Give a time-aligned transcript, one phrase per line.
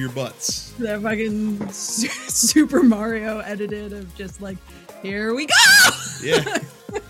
[0.00, 0.70] to your butts.
[0.78, 4.56] That fucking Super Mario edited of just like,
[5.02, 5.54] here we go.
[6.22, 6.58] Yeah.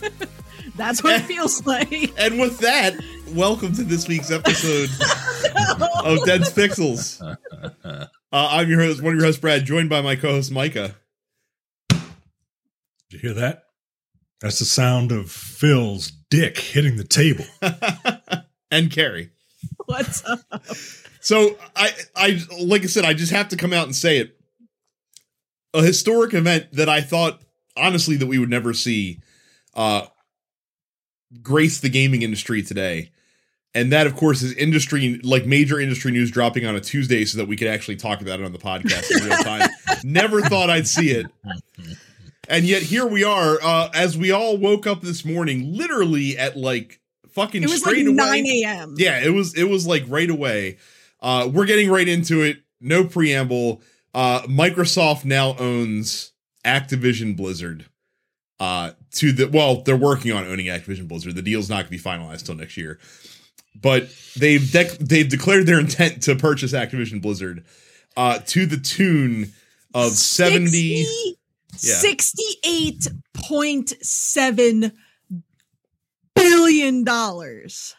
[0.76, 2.12] That's what it feels like.
[2.18, 2.94] and with that,
[3.34, 4.88] welcome to this week's episode
[6.04, 7.20] of Dense Pixels.
[7.84, 10.96] Uh, I'm your host, one of your hosts, Brad, joined by my co-host Micah.
[11.90, 12.00] Did
[13.10, 13.64] you hear that?
[14.40, 17.44] That's the sound of Phil's dick hitting the table.
[18.70, 19.30] and Carrie.
[19.86, 20.40] What's up?
[21.20, 24.36] So I, I, like I said, I just have to come out and say it.
[25.72, 27.40] A historic event that I thought,
[27.76, 29.20] honestly, that we would never see,
[29.74, 30.06] uh,
[31.42, 33.12] grace the gaming industry today,
[33.72, 37.38] and that, of course, is industry like major industry news dropping on a Tuesday, so
[37.38, 39.68] that we could actually talk about it on the podcast in real time.
[40.04, 41.26] never thought I'd see it.
[42.48, 46.56] And yet here we are, uh, as we all woke up this morning, literally at
[46.56, 48.16] like fucking It was like straight away.
[48.16, 48.94] 9 a.m.
[48.98, 50.78] Yeah, it was it was like right away.
[51.22, 52.58] Uh we're getting right into it.
[52.80, 53.82] No preamble.
[54.14, 56.32] Uh Microsoft now owns
[56.64, 57.86] Activision Blizzard.
[58.58, 61.34] Uh to the well, they're working on owning Activision Blizzard.
[61.34, 62.98] The deal's not going to be finalized till next year.
[63.80, 67.64] But they've dec- they've declared their intent to purchase Activision Blizzard
[68.16, 69.52] uh to the tune
[69.94, 71.06] of 70
[71.82, 71.94] Yeah.
[71.94, 74.92] 68.7
[76.34, 77.94] billion dollars.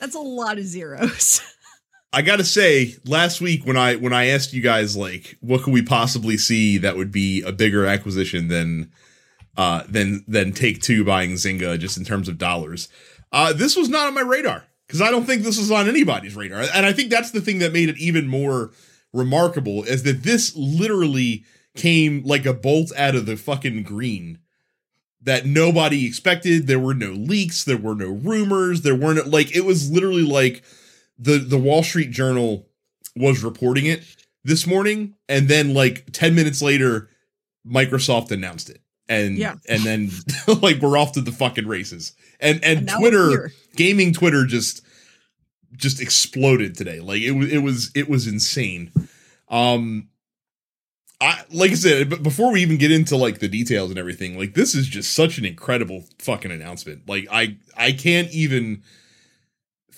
[0.00, 1.42] That's a lot of zeros.
[2.12, 5.72] I gotta say, last week when I when I asked you guys like what could
[5.72, 8.90] we possibly see that would be a bigger acquisition than
[9.56, 12.88] uh than than Take Two buying Zynga just in terms of dollars,
[13.30, 16.34] uh this was not on my radar because I don't think this was on anybody's
[16.34, 18.72] radar, and I think that's the thing that made it even more
[19.12, 21.44] remarkable is that this literally
[21.76, 24.38] came like a bolt out of the fucking green
[25.22, 26.66] that nobody expected.
[26.66, 30.62] There were no leaks, there were no rumors, there weren't like it was literally like
[31.18, 32.66] the the Wall Street Journal
[33.16, 34.04] was reporting it
[34.44, 37.08] this morning, and then like ten minutes later,
[37.66, 39.56] Microsoft announced it, and Yeah.
[39.68, 40.10] and then
[40.62, 44.82] like we're off to the fucking races, and and, And Twitter, gaming Twitter just
[45.76, 47.00] just exploded today.
[47.00, 48.92] Like it was it was it was insane.
[49.48, 50.08] Um,
[51.20, 54.38] I like I said, but before we even get into like the details and everything,
[54.38, 57.08] like this is just such an incredible fucking announcement.
[57.08, 58.82] Like I I can't even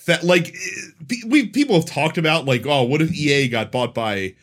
[0.05, 3.93] that like eh, we people have talked about like oh what if EA got bought
[3.93, 4.35] by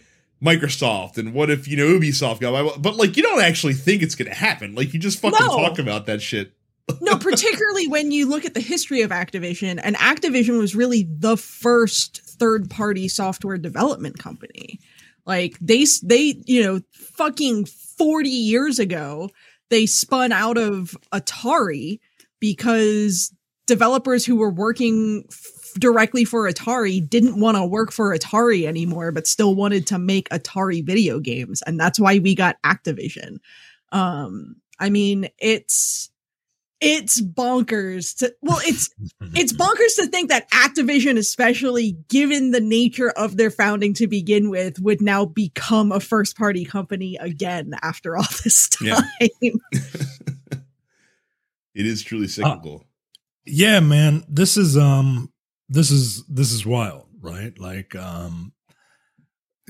[0.43, 4.03] Microsoft and what if you know Ubisoft got by but like you don't actually think
[4.03, 4.75] it's gonna happen.
[4.75, 5.57] Like you just fucking No.
[5.57, 6.53] talk about that shit.
[7.01, 11.37] no, particularly when you look at the history of Activision, and Activision was really the
[11.37, 14.81] first third-party software development company.
[15.27, 19.31] Like they they, you know, fucking 40 years ago,
[19.71, 22.01] they spun out of Atari
[22.41, 23.33] because
[23.67, 29.13] developers who were working f- directly for Atari didn't want to work for Atari anymore
[29.13, 33.39] but still wanted to make Atari video games and that's why we got Activision.
[33.93, 36.10] Um I mean, it's
[36.81, 38.89] it's bonkers to well it's
[39.35, 44.49] it's bonkers to think that Activision especially given the nature of their founding to begin
[44.51, 49.03] with would now become a first party company again after all this time.
[49.41, 49.51] Yeah.
[51.73, 52.85] It is truly cyclical.
[53.47, 54.25] yeah, man.
[54.29, 55.33] This is um
[55.69, 57.57] this is this is wild, right?
[57.59, 58.53] Like um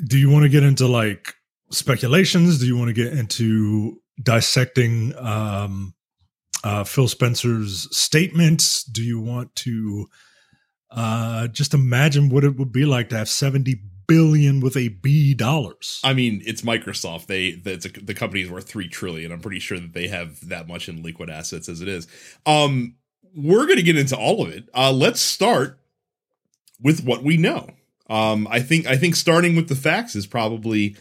[0.03, 1.35] do you want to get into like
[1.71, 2.59] speculations?
[2.59, 5.95] Do you want to get into dissecting um
[6.65, 8.85] uh Phil Spencer's statements?
[8.85, 10.07] Do you want to
[10.91, 15.35] uh just imagine what it would be like to have 70 billion with a B
[15.35, 16.01] dollars?
[16.03, 17.27] I mean, it's Microsoft.
[17.27, 19.31] They that's a, the company is worth three trillion.
[19.31, 22.09] I'm pretty sure that they have that much in liquid assets as it is.
[22.45, 22.97] Um,
[23.37, 24.69] we're gonna get into all of it.
[24.75, 25.79] Uh, let's start
[26.81, 27.71] with what we know.
[28.09, 30.97] Um, I think I think starting with the facts is probably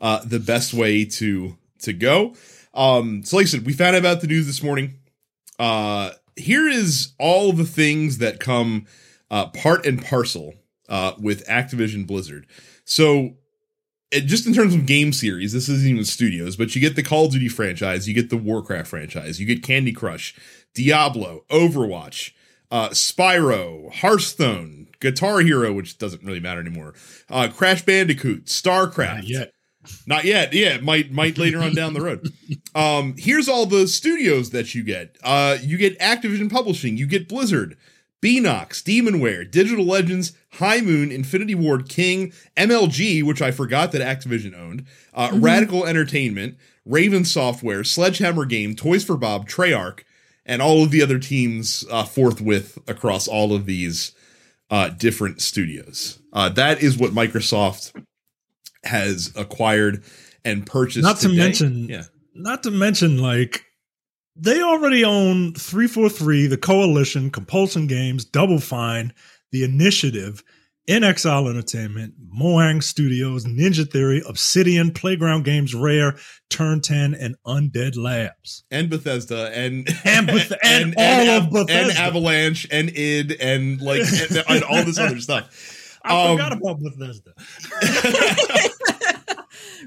[0.00, 2.34] uh, the best way to to go.
[2.72, 4.94] Um, so, like I said, we found out about the news this morning.
[5.58, 8.86] Uh, here is all the things that come
[9.30, 10.54] uh, part and parcel
[10.88, 12.46] uh, with Activision Blizzard.
[12.84, 13.34] So,
[14.10, 17.02] it, just in terms of game series, this isn't even studios, but you get the
[17.02, 20.34] Call of Duty franchise, you get the Warcraft franchise, you get Candy Crush,
[20.74, 22.32] Diablo, Overwatch,
[22.70, 26.94] uh, Spyro, Hearthstone, Guitar Hero, which doesn't really matter anymore,
[27.30, 29.14] uh, Crash Bandicoot, StarCraft.
[29.16, 29.50] Not yet.
[30.06, 30.52] Not yet.
[30.52, 32.26] Yeah, might might later on down the road.
[32.74, 35.16] Um, here's all the studios that you get.
[35.22, 37.76] Uh, you get Activision Publishing, you get Blizzard,
[38.20, 44.58] Beenox, Demonware, Digital Legends, High Moon, Infinity Ward, King, MLG, which I forgot that Activision
[44.58, 50.00] owned, uh, Radical Entertainment, Raven Software, Sledgehammer Game, Toys for Bob, Treyarch,
[50.46, 54.12] and all of the other teams uh, forthwith across all of these
[54.70, 56.18] uh, different studios.
[56.32, 57.92] Uh, that is what Microsoft
[58.84, 60.02] has acquired
[60.44, 61.04] and purchased.
[61.04, 62.04] Not to mention, yeah,
[62.34, 63.64] not to mention, like
[64.36, 69.12] they already own 343, the Coalition, Compulsion Games, Double Fine,
[69.52, 70.42] The Initiative,
[70.88, 76.16] inXile Entertainment, Mohang Studios, Ninja Theory, Obsidian, Playground Games, Rare,
[76.50, 78.64] Turn 10, and Undead Labs.
[78.70, 81.72] and Bethesda and And Beth- and all of Bethesda.
[81.72, 86.00] and Avalanche and id and like and, and all this other stuff.
[86.04, 87.32] I Um, forgot about Bethesda.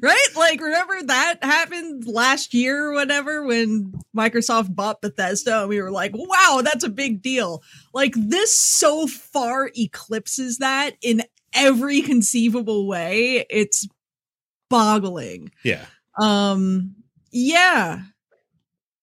[0.01, 0.27] right?
[0.35, 5.91] Like, remember that happened last year or whatever when Microsoft bought Bethesda and we were
[5.91, 7.63] like, wow, that's a big deal.
[7.93, 11.23] Like, this so far eclipses that in
[11.53, 13.45] every conceivable way.
[13.49, 13.87] It's
[14.69, 15.51] boggling.
[15.63, 15.85] yeah.
[16.19, 16.95] Um,
[17.31, 18.01] yeah.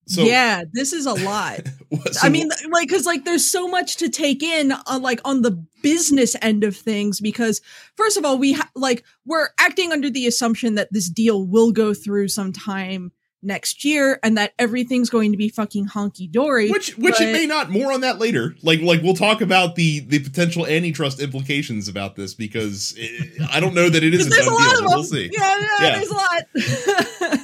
[0.07, 1.61] So yeah, this is a lot.
[2.23, 5.53] I mean, like, because like there's so much to take in, on, like on the
[5.83, 7.21] business end of things.
[7.21, 7.61] Because
[7.97, 11.73] first of all, we ha- like we're acting under the assumption that this deal will
[11.73, 13.13] go through sometime
[13.47, 16.71] next year, and that everything's going to be fucking honky dory.
[16.71, 17.69] which which it may not.
[17.71, 18.55] More on that later.
[18.63, 23.61] Like like we'll talk about the the potential antitrust implications about this because it, I
[23.61, 24.79] don't know that it is a there's done a lot deal.
[24.79, 24.91] of them.
[24.95, 25.31] We'll see.
[25.31, 25.99] Yeah, yeah, Yeah.
[25.99, 27.41] there's a lot.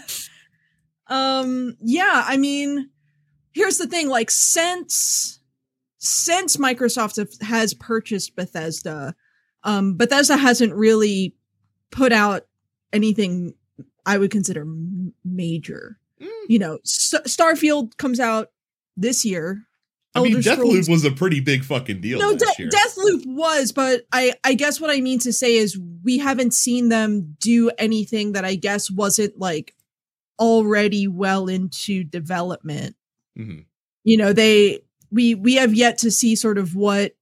[1.45, 2.89] um, yeah, I mean,
[3.53, 5.41] here's the thing: like since
[5.99, 9.15] since Microsoft has purchased Bethesda,
[9.65, 11.35] um, Bethesda hasn't really
[11.91, 12.47] put out
[12.93, 13.55] anything
[14.07, 14.67] I would consider
[15.25, 15.99] major.
[16.21, 16.29] Mm.
[16.49, 18.49] You know, S- Starfield comes out
[18.97, 19.63] this year.
[20.15, 22.19] I mean, Scrolls- Deathloop was a pretty big fucking deal.
[22.19, 26.19] no, De- Deathloop was, but I I guess what I mean to say is we
[26.19, 29.75] haven't seen them do anything that I guess wasn't like
[30.39, 32.97] already well into development.
[33.39, 33.65] Mhm.
[34.05, 34.81] You know, they
[35.11, 37.15] we we have yet to see sort of what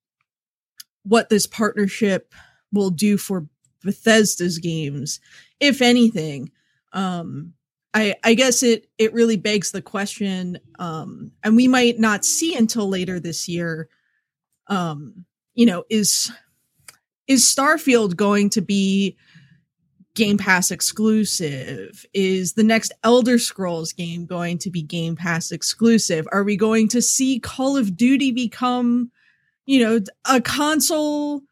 [1.04, 2.34] what this partnership
[2.72, 3.46] will do for
[3.82, 5.20] Bethesda's games,
[5.60, 6.50] if anything.
[6.92, 7.54] Um
[7.94, 12.54] I I guess it it really begs the question um and we might not see
[12.56, 13.88] until later this year
[14.68, 15.24] um
[15.54, 16.30] you know is
[17.28, 19.16] is Starfield going to be
[20.18, 22.04] Game Pass exclusive?
[22.12, 26.26] Is the next Elder Scrolls game going to be Game Pass exclusive?
[26.32, 29.12] Are we going to see Call of Duty become,
[29.64, 31.42] you know, a console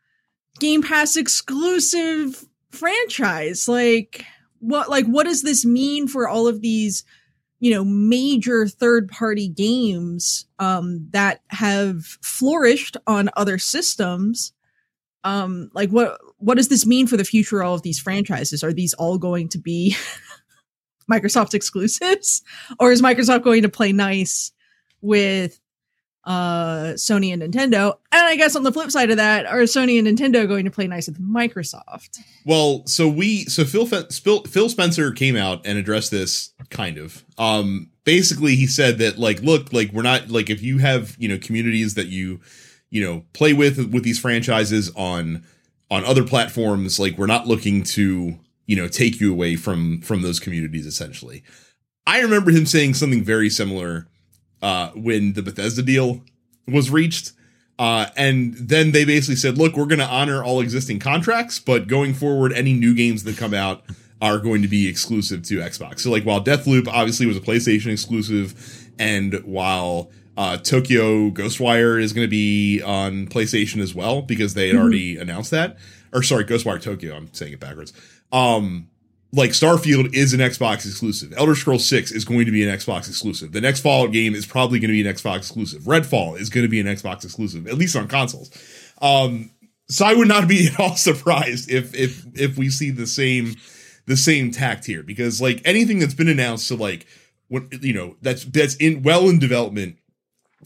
[0.59, 3.69] Game Pass exclusive franchise?
[3.69, 4.25] Like
[4.59, 7.05] what like what does this mean for all of these
[7.61, 14.53] you know major third party games um that have flourished on other systems
[15.27, 18.63] um like what what does this mean for the future of all of these franchises?
[18.63, 19.97] Are these all going to be
[21.11, 22.43] microsoft exclusives?
[22.79, 24.53] Or is microsoft going to play nice
[25.01, 25.61] with
[26.25, 27.97] uh sony and nintendo?
[28.13, 30.71] And i guess on the flip side of that are sony and nintendo going to
[30.71, 32.19] play nice with microsoft?
[32.45, 37.25] Well, so we so Phil Phil Spencer came out and addressed this kind of.
[37.37, 41.29] Um basically he said that like look, like we're not like if you have, you
[41.29, 42.41] know, communities that you
[42.97, 45.45] you know, play with with these franchises on
[45.91, 50.23] on other platforms, like we're not looking to, you know, take you away from from
[50.23, 51.45] those communities essentially.
[52.07, 54.09] I remember him saying something very similar
[54.63, 56.23] uh when the Bethesda deal
[56.67, 57.33] was reached.
[57.79, 61.87] Uh, and then they basically said, look, we're going to honor all existing contracts, but
[61.87, 63.83] going forward, any new games that come out
[64.23, 66.01] are going to be exclusive to Xbox.
[66.01, 68.55] So, like, while Deathloop obviously was a PlayStation exclusive,
[68.99, 74.69] and while uh, Tokyo Ghostwire is going to be on PlayStation as well, because they
[74.69, 74.81] had Mhm.
[74.81, 75.77] already announced that,
[76.13, 77.93] or sorry, Ghostwire Tokyo, I'm saying it backwards.
[78.33, 78.89] Um,
[79.33, 81.35] like Starfield is an Xbox exclusive.
[81.37, 83.53] Elder Scrolls 6 is going to be an Xbox exclusive.
[83.53, 85.83] The next Fallout game is probably going to be an Xbox exclusive.
[85.83, 88.51] Redfall is going to be an Xbox exclusive, at least on consoles.
[89.03, 89.51] Um,
[89.89, 93.57] so I would not be at all surprised if if if we see the same
[94.07, 97.07] the same tact here because like anything that's been announced to like
[97.49, 99.97] when you know that's that's in well in development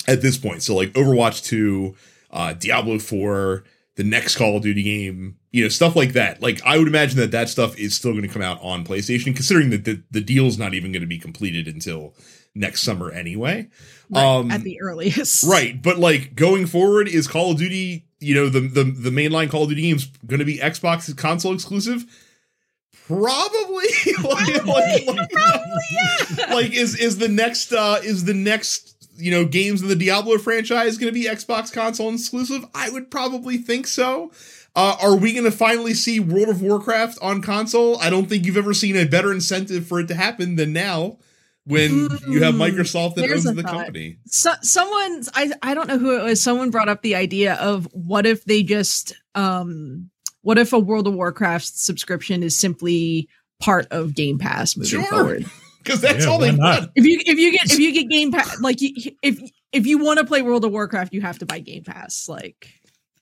[0.06, 0.62] at this point.
[0.62, 1.94] So like Overwatch 2,
[2.30, 3.64] uh Diablo 4,
[3.96, 6.40] the next Call of Duty game, you know, stuff like that.
[6.40, 9.34] Like I would imagine that that stuff is still going to come out on PlayStation
[9.34, 12.14] considering that the, the deal's not even going to be completed until
[12.54, 13.68] next summer anyway.
[14.10, 18.34] right, Um, at the earliest Right, but like going forward, is Call of Duty, you
[18.34, 22.04] know, the the the mainline Call of Duty games going to be Xbox console exclusive?
[23.06, 23.86] Probably.
[24.22, 29.82] like, like, like, like, is is the next uh is the next you know games
[29.82, 32.64] in the Diablo franchise going to be Xbox console exclusive?
[32.74, 34.32] I would probably think so.
[34.76, 37.98] Uh, are we going to finally see World of Warcraft on console?
[38.00, 41.18] I don't think you've ever seen a better incentive for it to happen than now.
[41.66, 41.90] when
[42.26, 43.72] you have Mm, Microsoft that there's owns the thought.
[43.86, 44.16] company.
[44.26, 46.40] so, someone's I I don't know who it was.
[46.42, 50.08] Someone brought up the idea of what if they just um
[50.42, 53.28] what if a World of Warcraft subscription is simply
[53.60, 55.04] part of Game Pass moving Sure.
[55.04, 55.44] forward.
[55.82, 56.80] Because that's Yeah, all they've not?
[56.80, 56.92] done.
[56.94, 59.40] If you if you get if you get Game Pass like if
[59.72, 62.28] if you want to play World of Warcraft, you have to buy Game Pass.
[62.28, 62.68] Like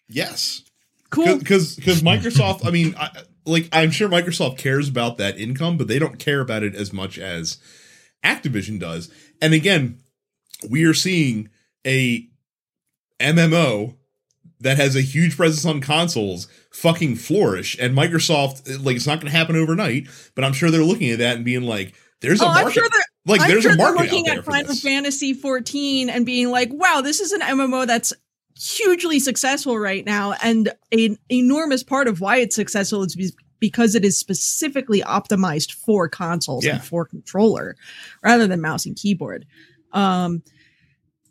[0.09, 0.63] Yes.
[1.11, 1.39] cool.
[1.39, 3.11] because because Microsoft, I mean, I,
[3.45, 6.93] like I'm sure Microsoft cares about that income, but they don't care about it as
[6.93, 7.59] much as
[8.25, 9.11] Activision does.
[9.41, 10.01] And again,
[10.69, 11.51] we are seeing
[11.87, 12.27] a
[13.21, 13.95] MMO
[14.61, 19.31] that has a huge presence on consoles fucking flourish, and Microsoft like it's not going
[19.31, 22.45] to happen overnight, but I'm sure they're looking at that and being like, "There's a
[22.45, 24.39] Oh, market." I'm sure they're like I'm there's sure a they're market out looking there
[24.39, 24.75] at Final.
[24.75, 28.13] Fantasy 14 and being like, "Wow, this is an MMO that's
[28.61, 34.05] hugely successful right now, and an enormous part of why it's successful is because it
[34.05, 36.75] is specifically optimized for consoles Yeah.
[36.77, 37.77] and for controller,
[38.23, 39.47] rather than mouse and keyboard."
[39.93, 40.43] Um,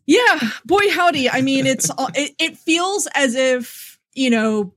[0.06, 1.30] yeah, boy howdy.
[1.30, 4.74] I mean, it's it, it feels as if you know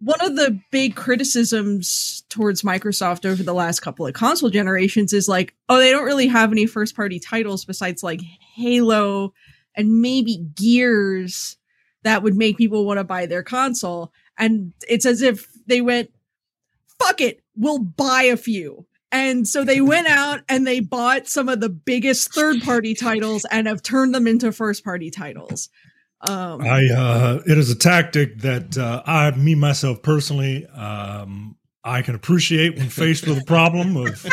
[0.00, 5.28] one of the big criticisms towards Microsoft over the last couple of console generations is
[5.28, 8.20] like, oh, they don't really have any first party titles besides like
[8.54, 9.32] Halo
[9.74, 11.56] and maybe Gears
[12.02, 14.12] that would make people want to buy their console.
[14.38, 16.10] And it's as if they went,
[16.98, 18.86] fuck it, we'll buy a few.
[19.12, 23.46] And so they went out and they bought some of the biggest third party titles
[23.50, 25.70] and have turned them into first party titles.
[26.22, 32.02] Um, I uh it is a tactic that uh I me myself personally um I
[32.02, 34.26] can appreciate when faced with a problem of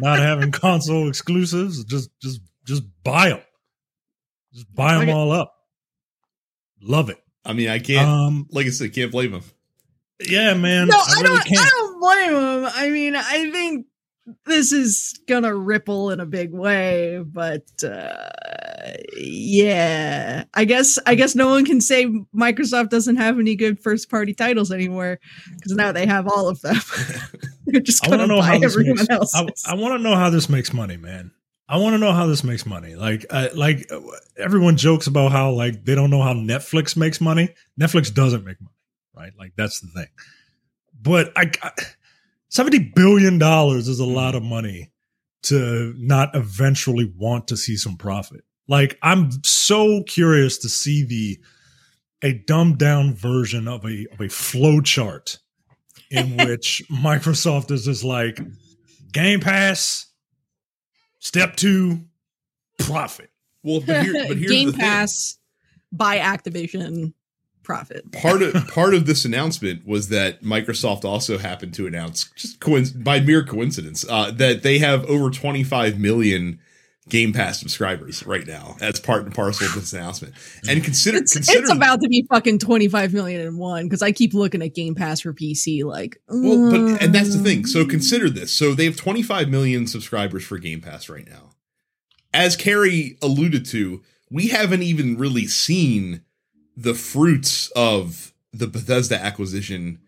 [0.00, 1.82] not having console exclusives.
[1.84, 3.40] Just just just buy them.
[4.52, 5.12] Just buy them Okay.
[5.12, 5.52] all up.
[6.80, 7.18] Love it.
[7.44, 8.06] I mean, I can't.
[8.08, 9.42] Um like I said, can't blame them.
[10.28, 10.88] yeah, man.
[10.88, 11.46] no, I, I, really don't.
[11.46, 11.60] can't.
[11.66, 12.72] I don't blame them.
[12.74, 13.86] I mean, I think
[14.46, 18.30] this is gonna ripple in a big way, but uh,
[19.16, 24.10] yeah, I guess I guess no one can say Microsoft doesn't have any good first
[24.10, 25.18] party titles anymore
[25.54, 26.76] because now they have all of them.
[27.66, 29.10] They're just gonna to know how buy everyone makes.
[29.10, 29.34] else.
[29.34, 31.30] I, I want to know how this makes money, man.
[31.68, 32.94] I want to know how this makes money.
[32.94, 34.00] Like, I, like uh,
[34.38, 37.54] everyone jokes about how like they don't know how Netflix makes money.
[37.80, 38.76] Netflix doesn't make money,
[39.16, 39.32] right?
[39.38, 40.08] Like that's the thing.
[41.00, 41.70] But I, I
[42.54, 44.14] seventy billion dollars is a mm-hmm.
[44.14, 44.90] lot of money
[45.42, 48.42] to not eventually want to see some profit.
[48.66, 51.38] Like, I'm so curious to see the
[52.22, 55.38] a dumbed down version of a of a flow chart
[56.10, 58.40] in which Microsoft is just like
[59.12, 60.06] Game Pass,
[61.18, 62.04] step two,
[62.78, 63.30] profit.
[63.62, 64.80] Well, but, here, but here's Game the thing.
[64.80, 65.38] Pass
[65.92, 67.12] by Activision
[67.64, 68.12] profit.
[68.12, 73.02] part of part of this announcement was that Microsoft also happened to announce, just coinc-
[73.02, 76.60] by mere coincidence, uh, that they have over 25 million
[77.08, 80.34] Game Pass subscribers right now as part and parcel of this announcement.
[80.68, 84.10] And consider It's, consider it's about to be fucking 25 million and one because I
[84.10, 87.66] keep looking at Game Pass for PC like well, but and that's the thing.
[87.66, 88.52] So consider this.
[88.52, 91.50] So they have 25 million subscribers for Game Pass right now.
[92.32, 96.22] As Carrie alluded to, we haven't even really seen
[96.76, 100.00] the fruits of the Bethesda acquisition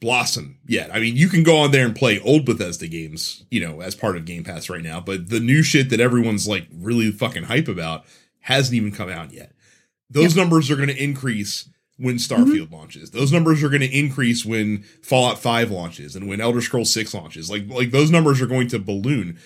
[0.00, 0.94] blossom yet.
[0.94, 3.94] I mean, you can go on there and play old Bethesda games, you know, as
[3.94, 7.44] part of Game Pass right now, but the new shit that everyone's like really fucking
[7.44, 8.04] hype about
[8.40, 9.52] hasn't even come out yet.
[10.10, 12.74] Those numbers are going to increase when Starfield mm-hmm.
[12.74, 13.10] launches.
[13.10, 17.12] Those numbers are going to increase when Fallout 5 launches and when Elder Scrolls 6
[17.12, 17.50] launches.
[17.50, 19.38] Like like those numbers are going to balloon.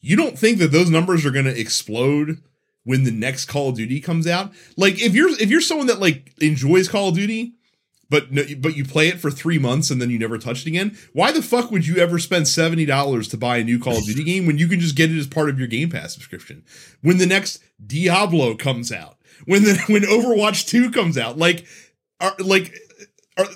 [0.00, 2.42] You don't think that those numbers are going to explode
[2.84, 4.52] when the next Call of Duty comes out?
[4.76, 7.54] Like if you're if you're someone that like enjoys Call of Duty,
[8.10, 10.68] but no, but you play it for three months and then you never touch it
[10.68, 10.96] again.
[11.12, 14.04] Why the fuck would you ever spend seventy dollars to buy a new Call of
[14.04, 16.64] Duty game when you can just get it as part of your Game Pass subscription?
[17.00, 21.66] When the next Diablo comes out, when the when Overwatch two comes out, like
[22.20, 22.74] are like
[23.36, 23.46] are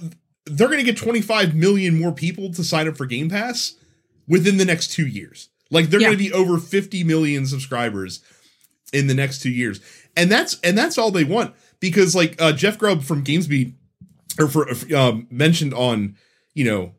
[0.46, 3.74] they're to get twenty five million more people to sign up for Game Pass
[4.26, 5.50] within the next two years.
[5.70, 6.10] Like they're Yeah.
[6.10, 8.22] to be over fifty million subscribers
[8.92, 9.80] in the next two years,
[10.16, 13.72] and that's and that's all they want because like uh, Jeff Grubb from GamesBeat
[14.38, 16.16] or for um, mentioned on
[16.54, 16.94] you know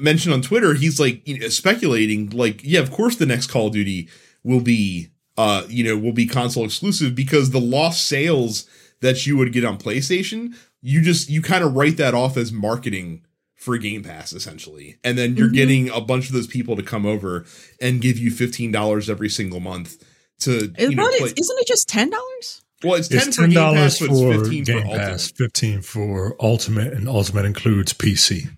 [0.00, 3.68] mentioned on Twitter, he's like you know, speculating like yeah, of course the next Call
[3.68, 4.08] of Duty
[4.42, 8.66] will be uh you know will be console exclusive because the lost sales
[9.00, 12.52] that you would get on PlayStation, you just you kind of write that off as
[12.52, 13.22] marketing
[13.54, 14.96] for Game Pass essentially.
[15.02, 15.54] And then you're Mhm.
[15.54, 17.44] getting a bunch of those people to come over
[17.80, 20.02] and give you $15 every single month
[20.40, 21.26] to Is, you know, what play.
[21.28, 22.62] is, isn't it just ten dollars?
[22.84, 24.86] well, it's 10 It's for ten Game Pass, dollars but it's for 15 Game for
[24.88, 24.98] Ultimate.
[25.08, 28.48] Pass, fifteen for Ultimate, and Ultimate includes PC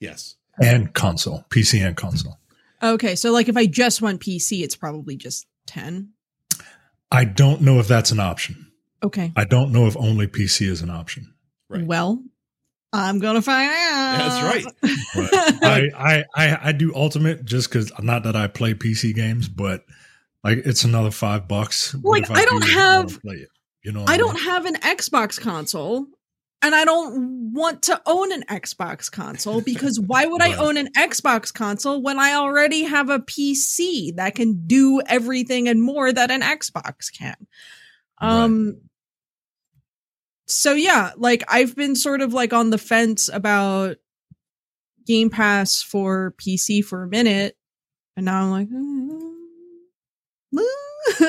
[0.00, 0.36] Yes.
[0.60, 2.38] and console, PC and console.
[2.82, 6.10] Okay, so like if I just want PC, it's probably just 10.
[7.10, 8.66] I don't know if that's an option.
[9.02, 9.32] Okay.
[9.36, 11.32] I don't know if only PC is an option.
[11.68, 11.86] Right.
[11.86, 12.22] Well,
[12.92, 14.18] I'm gonna find out.
[14.18, 15.58] That's right.
[15.62, 19.84] I, I, I, I do Ultimate just because not that I play PC games, but
[20.44, 21.94] like it's another five bucks.
[22.02, 23.20] Like, if I don't do have-.
[23.84, 24.26] You know, what I mean?
[24.26, 26.06] don't have an Xbox console.
[26.60, 30.88] And I don't want to own an Xbox console because why would I own an
[30.92, 36.32] Xbox console when I already have a PC that can do everything and more that
[36.32, 37.36] an Xbox can?
[38.20, 38.42] Right.
[38.42, 38.80] Um
[40.46, 43.98] so yeah, like I've been sort of like on the fence about
[45.06, 47.56] Game Pass for PC for a minute
[48.16, 49.07] and now I'm like mm,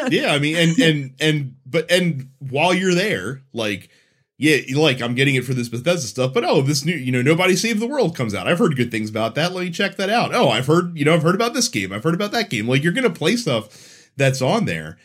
[0.10, 3.90] yeah, I mean, and and and but and while you're there, like,
[4.38, 7.22] yeah, like I'm getting it for this Bethesda stuff, but oh, this new, you know,
[7.22, 8.48] Nobody Save the World comes out.
[8.48, 9.54] I've heard good things about that.
[9.54, 10.34] Let me check that out.
[10.34, 11.92] Oh, I've heard, you know, I've heard about this game.
[11.94, 12.68] I've heard about that game.
[12.68, 14.98] Like, you're gonna play stuff that's on there,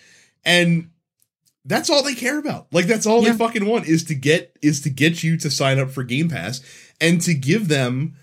[0.45, 0.91] and
[1.65, 2.67] that's all they care about.
[2.73, 3.33] Like, that's all Yeah.
[3.33, 6.29] they fucking want is to get is to get you to sign up for Game
[6.29, 6.61] Pass
[7.01, 8.17] and to give them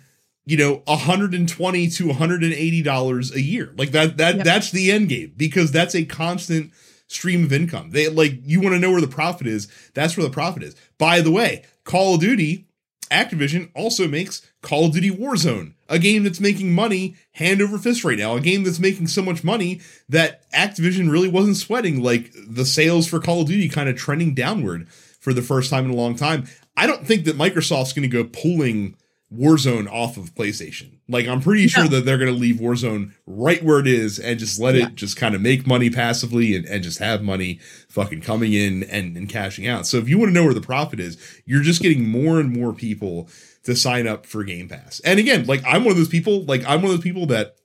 [0.45, 3.73] you know 120 to 180 dollars a year.
[3.77, 4.45] Like that that Yep.
[4.45, 6.71] that's the end game because that's a constant
[7.07, 7.91] stream of income.
[7.91, 10.75] They like you want to know where the profit is that's where the profit is.
[10.97, 12.67] By the way call of duty
[13.09, 18.05] activision also makes call of duty warzone a game that's making money hand over fist
[18.05, 22.31] right now a game that's making so much money that activision really wasn't sweating like
[22.47, 24.87] the sales for call of duty kind of trending downward
[25.19, 26.47] for the first time in a long time.
[26.75, 28.95] I don't think that microsoft's going to go pulling
[29.33, 30.97] Warzone off of PlayStation.
[31.07, 34.37] Like I'm pretty sure that they're going to leave Warzone right where it is and
[34.37, 34.87] just let Yeah.
[34.87, 37.59] it just kind of make money passively and, and just have money
[37.89, 39.87] fucking coming in and, and cashing out.
[39.87, 42.51] So if you want to know where the profit is, you're just getting more and
[42.51, 43.29] more people
[43.63, 44.99] to sign up for Game Pass.
[45.05, 47.55] And again, like I'm one of those people, like I'm one of those people that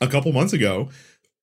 [0.00, 0.88] a couple months ago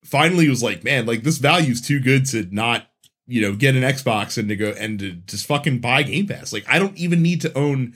[0.04, 2.88] finally was like, man, like this value's too good to not,
[3.28, 6.52] you know, get an Xbox and to go and to just fucking buy Game Pass.
[6.52, 7.94] Like I don't even need to own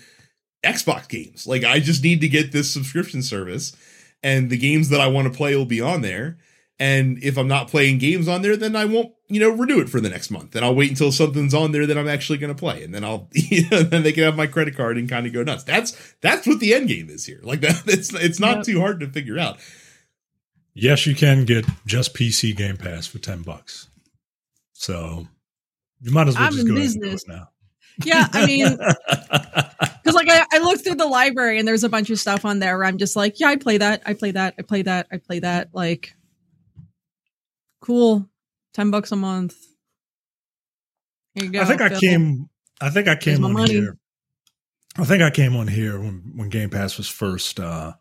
[0.63, 1.45] Xbox games.
[1.47, 3.75] Like I just need to get this subscription service
[4.23, 6.37] and the games that I want to play will be on there.
[6.79, 9.89] And if I'm not playing games on there, then I won't, you know, renew it
[9.89, 10.55] for the next month.
[10.55, 12.83] And I'll wait until something's on there that I'm actually going to play.
[12.83, 15.33] And then I'll, you know, then they can have my credit card and kind of
[15.33, 15.63] go nuts.
[15.63, 17.39] That's, that's what the end game is here.
[17.41, 18.65] Like that, it's, it's not Yep.
[18.65, 19.57] too hard to figure out.
[20.75, 23.89] Yes, you can get just PC Game Pass for ten bucks.
[24.73, 25.27] So
[26.01, 27.23] you might as well I'm just in go ahead and do business.
[27.23, 27.49] it now.
[28.05, 28.95] Yeah, I mean, because
[29.81, 29.86] like
[30.37, 32.85] I, I looked through the library and there's a bunch of stuff on there where
[32.85, 35.39] I'm just like, yeah, I play that, I play that, I play that, I play
[35.39, 35.69] that.
[35.73, 36.13] Like,
[37.81, 38.29] cool,
[38.73, 39.55] ten bucks a month.
[41.33, 41.61] Here you go.
[41.61, 42.49] I think I came.
[42.81, 43.73] I think I came on money.
[43.73, 43.97] here.
[44.97, 47.93] I think I came on here when when Game Pass was first uh,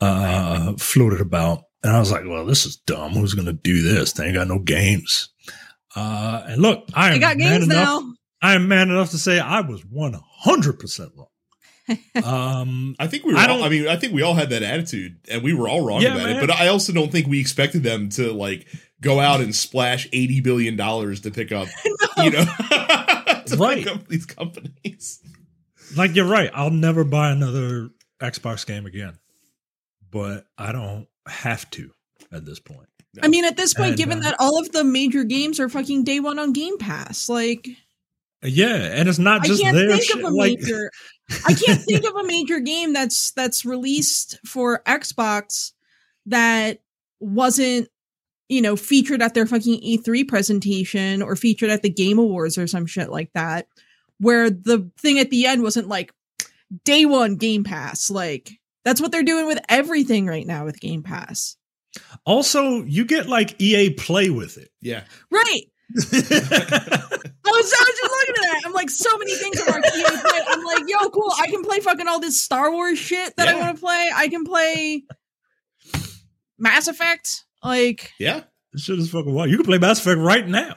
[0.00, 3.12] uh, floated about, and I was like, "Well, this is dumb.
[3.12, 4.12] Who's going to do this?
[4.12, 5.30] They ain't got no games."
[5.96, 8.02] Uh, and look, I am got man games enough.
[8.02, 8.14] now.
[8.40, 11.27] I am man enough to say I was one hundred percent wrong.
[12.24, 14.50] um, I think we were I all, don't- I mean, I think we all had
[14.50, 16.36] that attitude and we were all wrong Yeah, about man.
[16.36, 16.40] it.
[16.46, 18.66] But I also don't think we expected them to like
[19.00, 21.68] go out and splash $80 billion to pick up,
[22.18, 22.44] you know,
[23.46, 23.78] to Right.
[23.84, 25.20] pick up these companies.
[25.96, 26.50] like you're right.
[26.54, 29.18] I'll never buy another Xbox game again,
[30.10, 31.90] but I don't have to
[32.32, 32.88] at this point.
[33.22, 35.68] I mean, at this point, And, given uh, that all of the major games are
[35.68, 37.66] fucking day one on Game Pass, like
[38.42, 40.18] Yeah, and it's not I just can't their think shit.
[40.18, 40.90] of a Like, major.
[41.46, 45.72] I can't think of a major game that's that's released for Xbox
[46.26, 46.80] that
[47.20, 47.88] wasn't
[48.48, 52.66] you know featured at their fucking E3 presentation or featured at the Game Awards or
[52.66, 53.68] some shit like that,
[54.18, 56.12] where the thing at the end wasn't like
[56.84, 58.10] day one Game Pass.
[58.10, 58.52] Like
[58.84, 61.56] that's what they're doing with everything right now with Game Pass.
[62.24, 64.70] also, you get like EA Play with it.
[64.80, 65.04] Yeah.
[65.30, 65.64] Right.
[65.96, 66.06] I was,
[67.44, 67.64] I was
[67.96, 68.62] just looking at that.
[68.66, 70.40] I'm like, so many things are on Play.
[70.48, 71.32] I'm like, yo, cool.
[71.40, 74.10] I can play fucking all this Star Wars shit that I want to play.
[74.14, 75.04] I can play
[76.58, 77.44] Mass Effect.
[77.64, 78.42] Like, Yeah.
[78.72, 79.50] this shit is fucking wild.
[79.50, 80.74] You can play Mass Effect right now.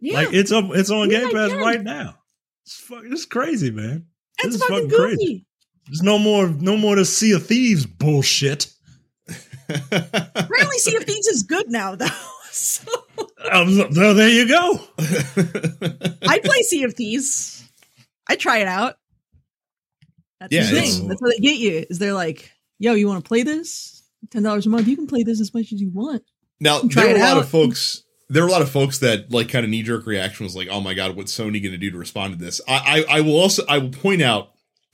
[0.00, 2.16] yeah, Like it's up, it's on Yeah, Game Pass right now.
[2.64, 4.06] It's fucking, it's crazy, man.
[4.38, 5.46] it's this is fucking fucking crazy.
[5.86, 8.68] There's no more, no more to Sea of Thieves bullshit.
[9.68, 12.06] Apparently, Sea of Thieves is good now, though.
[12.56, 12.84] So,
[13.50, 14.80] Um, there, there you go.
[16.26, 17.68] I play Sea of Thieves.
[18.28, 18.96] I try it out.
[20.40, 21.08] That's Yeah, the thing.
[21.08, 21.84] That's what they get you.
[21.88, 24.02] Is they're like, yo, you want to play this?
[24.30, 24.88] Ten dollars a month.
[24.88, 26.22] You can play this as much as you want.
[26.60, 27.38] Now there are a lot out.
[27.38, 28.02] of folks.
[28.30, 30.68] There were a lot of folks that like kind of knee jerk reaction was like,
[30.70, 33.20] "Oh my god, what's Sony going to do to respond to this?" I, I I
[33.20, 34.52] will also I will point out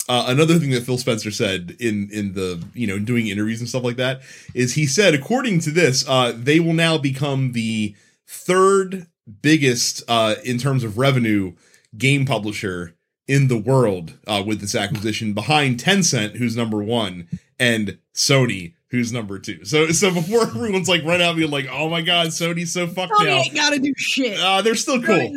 [0.09, 3.69] uh, another thing that Phil Spencer said in in the you know doing interviews and
[3.69, 4.23] stuff like that
[4.55, 7.95] is he said according to this uh, they will now become the
[8.31, 9.09] third
[9.43, 11.53] biggest uh, in terms of revenue
[11.99, 17.99] game publisher in the world uh, with this acquisition, behind Tencent, who's number one, and
[18.15, 19.65] Sony, who's number two.
[19.65, 23.13] So, so before everyone's like run out being like, "Oh my god, Sony's so fucked
[23.13, 24.39] Sony now," ain't gotta do shit.
[24.39, 25.33] uh, they're still cool.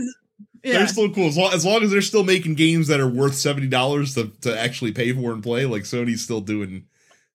[0.64, 0.78] Yeah.
[0.78, 3.36] They're still cool as long, as long as they're still making games that are worth
[3.36, 5.66] seventy dollars to to actually pay for and play.
[5.66, 6.86] Like Sony's still doing,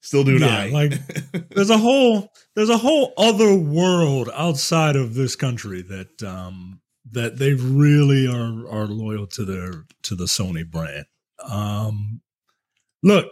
[0.01, 0.41] still doing.
[0.41, 0.93] Yeah, like-
[1.51, 6.81] there's a whole there's a whole other world outside of this country that um
[7.11, 11.07] that they really are are loyal to their to the Sony brand.
[11.49, 12.21] Um
[13.03, 13.27] look,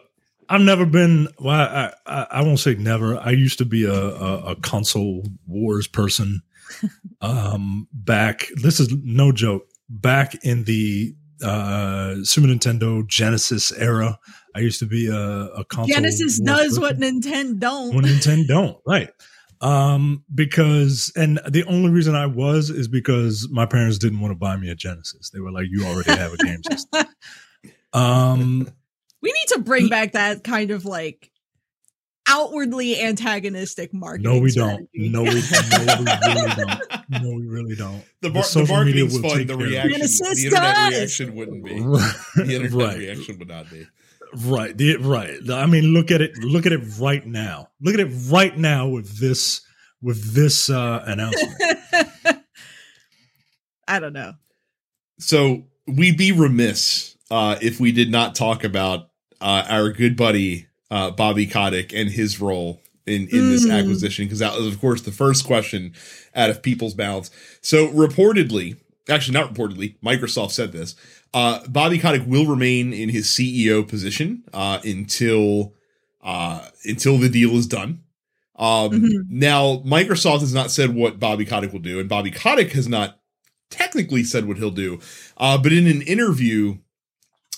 [0.49, 3.17] I've never been well I I, I won't say never.
[3.19, 6.43] I used to be a, a, a console wars person
[7.21, 14.19] um back this is no joke back in the uh Super Nintendo Genesis era.
[14.57, 17.95] I used to be a, a console Genesis does person what Nintendo don't.
[17.95, 19.11] when Nintendo don't, right?
[19.61, 24.37] Um, because and the only reason I was is because my parents didn't want to
[24.39, 25.31] buy me a Genesis.
[25.31, 27.07] They were like, "You already have a game system."
[27.93, 28.69] Um,
[29.23, 31.31] we need to bring back that kind of like
[32.29, 34.31] outwardly antagonistic marketing.
[34.31, 34.87] no, we don't.
[34.95, 36.81] No, we, no, we really don't.
[37.09, 38.05] No, we really don't.
[38.21, 39.39] the, mar- the social media marketing's will fun.
[39.39, 39.87] take The care of it.
[39.89, 40.93] reaction, the internet does.
[40.95, 41.79] reaction wouldn't be.
[41.79, 42.99] The internet right.
[42.99, 43.87] reaction would not be.
[44.35, 44.77] Right.
[44.77, 45.39] The, right.
[45.51, 46.37] I mean, look at it.
[46.39, 47.69] Look at it right now.
[47.81, 49.61] Look at it right now with this
[50.03, 51.55] with this uh, announcement.
[53.89, 54.33] I don't know.
[55.19, 59.09] So we'd be remiss uh, if we did not talk about
[59.41, 63.79] uh, our good buddy uh, Bobby Kotick and his role in in this Mm.
[63.79, 65.95] acquisition because that was of course the first question
[66.35, 67.31] out of people's mouths.
[67.61, 68.77] So reportedly,
[69.09, 70.95] actually not reportedly, Microsoft said this.
[71.35, 75.75] Uh, Bobby Kotick will remain in his CEO position uh, until
[76.23, 78.01] uh, until the deal is done.
[78.57, 79.11] Um, Mhm.
[79.29, 83.21] Now, Microsoft has not said what Bobby Kotick will do, and Bobby Kotick has not
[83.71, 84.99] technically said what he'll do.
[85.37, 86.79] Uh, but in an interview,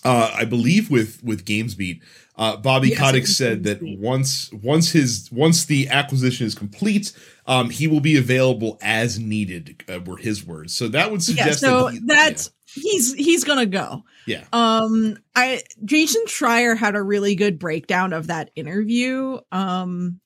[0.04, 2.00] uh, I believe with with GamesBeat,
[2.36, 7.12] uh, Bobby Yes, Kotick said that once once his once the acquisition is complete,
[7.46, 9.82] um, he will be available as needed.
[9.88, 10.74] Uh, were his words.
[10.74, 14.04] So that would Yeah, suggest so that he- that's he's he's gonna go.
[14.26, 14.44] yeah.
[14.52, 19.38] Um, I Jason Schreier had a really good breakdown of that interview.
[19.52, 20.20] Um,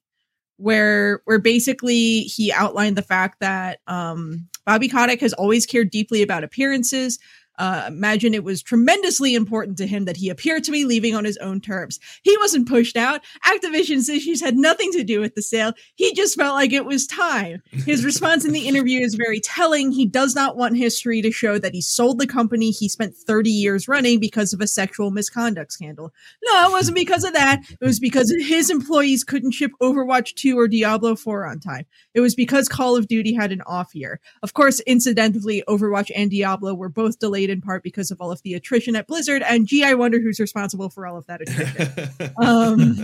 [0.57, 6.23] where where basically he outlined the fact that um Bobby Kotick has always cared deeply
[6.23, 7.19] about appearances.
[7.59, 11.25] Uh, imagine it was tremendously important to him that he appeared to be leaving on
[11.25, 12.01] his own terms.
[12.23, 13.21] He wasn't pushed out.
[13.47, 15.73] Activision's issues had nothing to do with the sale.
[15.95, 17.63] He just felt like it was time.
[17.71, 19.93] His response in the interview is very telling.
[19.93, 23.51] He does not want history to show that he sold the company he spent 30
[23.51, 26.13] years running because of a sexual misconduct scandal.
[26.45, 27.61] No, it wasn't because of that.
[27.69, 31.87] It was because his employees couldn't ship Overwatch 2 or Diablo 4 on time.
[32.15, 34.21] It was because Call of Duty had an off year.
[34.43, 38.43] Of course, incidentally, Overwatch and Diablo were both delayed in part because of all of
[38.43, 39.43] the attrition at Blizzard.
[39.43, 42.33] And gee, I wonder who's responsible for all of that attrition.
[42.37, 42.97] um,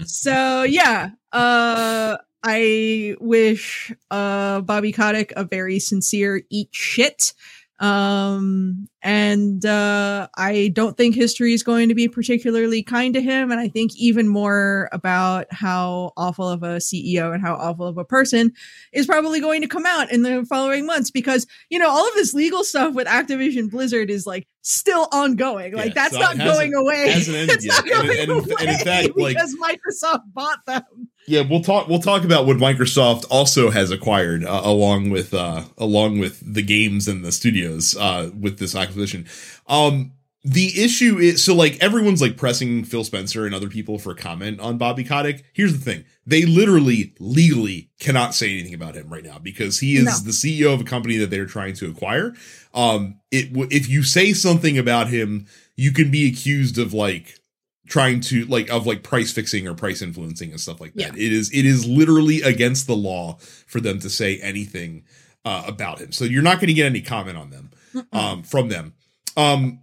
[0.04, 7.32] so yeah, uh, I wish uh, Bobby Kotick a very sincere eat shit.
[7.78, 13.50] Um, and uh, I don't think history is going to be particularly kind to him.
[13.50, 17.98] And I think even more about how awful of a CEO and how awful of
[17.98, 18.52] a person
[18.92, 22.14] is probably going to come out in the following months because, you know, all of
[22.14, 25.74] this legal stuff with Activision Blizzard is like still ongoing.
[25.74, 27.04] Like Yeah, that's so not going away.
[27.08, 27.74] it's yet.
[27.74, 30.82] not going and- and in away fact, like- because Microsoft bought them.
[31.28, 31.88] Yeah, we'll talk.
[31.88, 36.62] We'll talk about what Microsoft also has acquired, uh, along with uh, along with the
[36.62, 39.26] games and the studios uh, with this acquisition.
[39.66, 40.12] Um,
[40.44, 44.60] the issue is so like everyone's like pressing Phil Spencer and other people for comment
[44.60, 45.42] on Bobby Kotick.
[45.52, 49.96] Here's the thing: they literally legally cannot say anything about him right now because he
[49.96, 50.12] is No.
[50.18, 52.34] the CEO of a company that they're trying to acquire.
[52.72, 57.40] Um, it w- if you say something about him, you can be accused of like
[57.86, 61.16] trying to like of like price fixing or price influencing and stuff like that.
[61.16, 65.04] It is it is literally against the law for them to say anything
[65.44, 66.12] uh, about him.
[66.12, 67.70] So you're not going to get any comment on them
[68.12, 68.94] um, from them.
[69.36, 69.80] Um,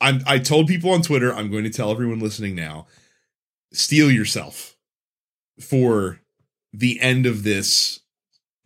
[0.00, 1.32] I'm I told people on Twitter.
[1.32, 2.86] I'm going to tell everyone listening now.
[3.72, 4.76] Steel yourself
[5.60, 6.20] for
[6.72, 8.00] the end of this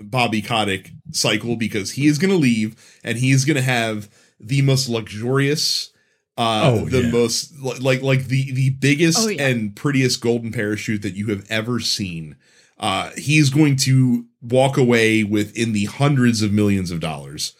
[0.01, 4.09] Bobby Kotick cycle because he is going to leave and he is going to have
[4.39, 5.93] the most luxurious
[6.41, 7.11] uh Oh, the yeah.
[7.11, 9.47] most like like the the biggest Oh, yeah.
[9.49, 12.37] and prettiest golden parachute that you have ever seen
[12.79, 17.55] uh he's going to walk away with in the hundreds of millions of dollars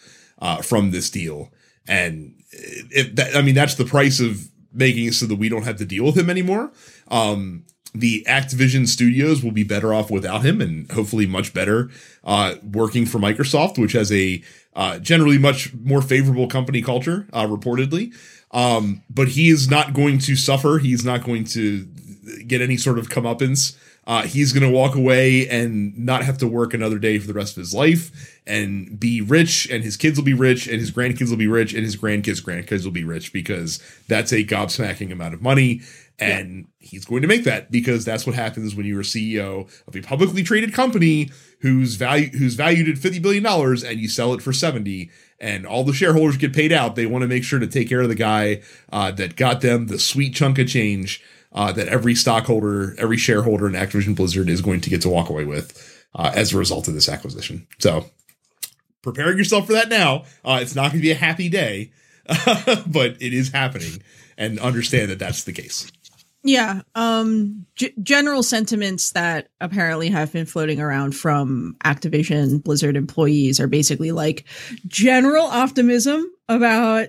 [0.47, 1.51] uh from this deal
[1.87, 5.65] and if that i mean that's the price of making it so that we don't
[5.65, 6.73] have to deal with him anymore
[7.09, 11.91] um the Activision studios will be better off without him and hopefully much better
[12.23, 14.41] uh, working for Microsoft, which has a
[14.77, 18.15] uh, generally much more favorable company culture, uh, reportedly.
[18.53, 20.79] Um, but he is not going to suffer.
[20.79, 21.85] He's not going to
[22.47, 23.77] get any sort of comeuppance.
[24.11, 27.33] Uh, he's going to walk away and not have to work another day for the
[27.33, 30.91] rest of his life and be rich, and his kids will be rich, and his
[30.91, 35.13] grandkids will be rich, and his grandkids' grandkids will be rich because that's a gobsmacking
[35.13, 35.83] amount of money.
[36.19, 36.89] And yeah.
[36.89, 40.01] he's going to make that because that's what happens when you're a CEO of a
[40.01, 44.43] publicly traded company who's value who's valued at fifty billion dollars and you sell it
[44.43, 46.97] for seventy, and all the shareholders get paid out.
[46.97, 49.87] They want to make sure to take care of the guy uh, that got them
[49.87, 54.61] the sweet chunk of change uh, that every stockholder, every shareholder in Activision Blizzard is
[54.61, 57.67] going to get to walk away with uh, as a result of this acquisition.
[57.79, 58.07] So,
[59.03, 60.25] preparing yourself for that now.
[60.45, 61.93] Uh, it's not going to be a happy day,
[62.87, 64.03] but it is happening,
[64.37, 65.91] and understand that that's the case.
[66.43, 66.83] Yeah.
[66.95, 73.67] Um, g- general sentiments that apparently have been floating around from Activision Blizzard employees are
[73.67, 74.47] basically like
[74.87, 77.09] general optimism about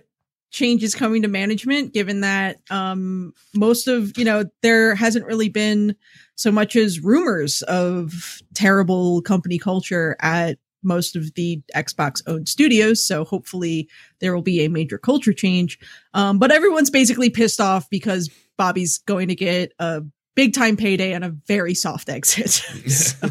[0.51, 5.95] changes coming to management, given that um, most of, you know, there hasn't really been
[6.35, 13.03] so much as rumors of terrible company culture at most of the Xbox owned studios.
[13.03, 15.79] So hopefully there will be a major culture change.
[16.13, 20.03] Um, but everyone's basically pissed off because Bobby's going to get a
[20.35, 22.49] big time payday and a very soft exit.
[22.89, 23.29] so.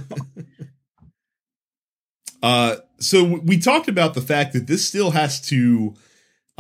[2.42, 5.94] Uh, so we talked about the fact that this still has to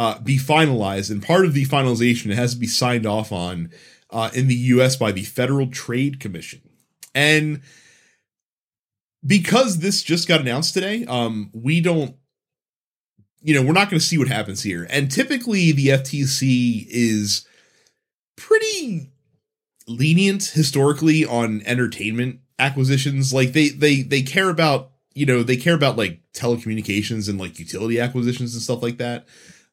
[0.00, 3.70] uh, be finalized, and part of the finalization it has to be signed off on
[4.08, 4.96] uh, in the U.S.
[4.96, 6.62] by the Federal Trade Commission,
[7.14, 7.60] and
[9.24, 12.16] because this just got announced today, um, we don't,
[13.42, 14.86] you know, we're not going to see what happens here.
[14.88, 17.46] And typically, the FTC is
[18.36, 19.12] pretty
[19.86, 23.34] lenient historically on entertainment acquisitions.
[23.34, 27.58] Like they they they care about you know they care about like telecommunications and like
[27.58, 29.26] utility acquisitions and stuff like that.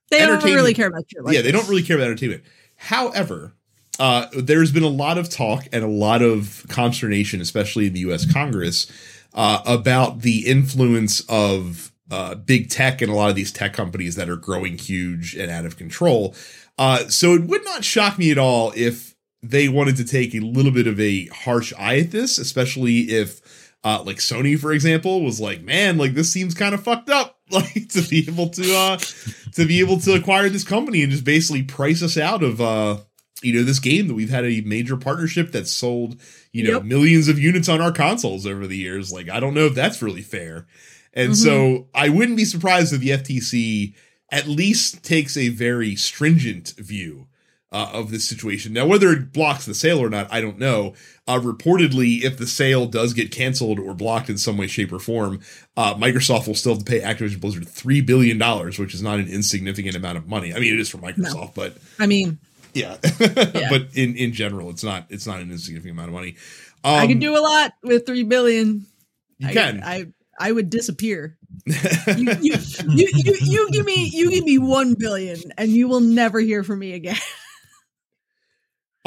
[0.09, 1.21] They don't really care about you.
[1.21, 2.43] Like yeah, they don't really care about entertainment.
[2.75, 3.53] However,
[3.99, 8.01] uh, there's been a lot of talk and a lot of consternation, especially in the
[8.01, 8.31] U.S.
[8.31, 8.91] Congress,
[9.33, 14.15] uh, about the influence of uh, big tech and a lot of these tech companies
[14.15, 16.35] that are growing huge and out of control.
[16.77, 20.39] Uh, so it would not shock me at all if they wanted to take a
[20.39, 25.23] little bit of a harsh eye at this, especially if uh, like Sony, for example,
[25.23, 28.75] was like, man, like this seems kind of fucked up, like to be able to
[28.75, 28.97] uh
[29.53, 32.97] to be able to acquire this company and just basically price us out of uh
[33.41, 36.19] you know this game that we've had a major partnership that's sold
[36.51, 36.83] you know yep.
[36.83, 39.11] millions of units on our consoles over the years.
[39.11, 40.67] Like I don't know if that's really fair,
[41.13, 41.77] and mm-hmm.
[41.77, 43.93] so I wouldn't be surprised if the FTC
[44.31, 47.27] at least takes a very stringent view
[47.71, 48.73] uh, of this situation.
[48.73, 50.93] Now, whether it blocks the sale or not, I don't know.
[51.27, 54.99] Uh, reportedly, if the sale does get canceled or blocked in some way, shape, or
[54.99, 55.41] form,
[55.75, 59.19] uh, Microsoft will still have to pay Activision Blizzard three billion dollars, which is not
[59.19, 60.53] an insignificant amount of money.
[60.53, 61.51] I mean, it is for Microsoft, no.
[61.55, 62.39] but I mean,
[62.73, 63.69] yeah, yeah.
[63.69, 66.35] but in in general, it's not it's not an insignificant amount of money.
[66.83, 68.85] Um, I can do a lot with three billion.
[69.39, 69.83] You I, can.
[69.83, 70.05] I
[70.39, 71.37] I would disappear.
[71.65, 71.75] you,
[72.41, 72.55] you,
[72.87, 76.63] you, you, you give me you give me one billion, and you will never hear
[76.63, 77.17] from me again.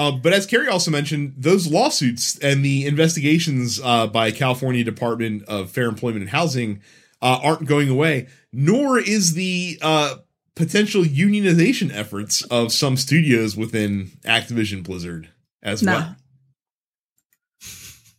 [0.00, 5.42] Uh, but as Carrie also mentioned, those lawsuits and the investigations uh, by California Department
[5.42, 6.80] of Fair Employment and Housing
[7.20, 10.14] uh, aren't going away, nor is the uh,
[10.56, 15.28] potential unionization efforts of some studios within Activision Blizzard
[15.62, 15.92] as no.
[15.92, 16.16] well.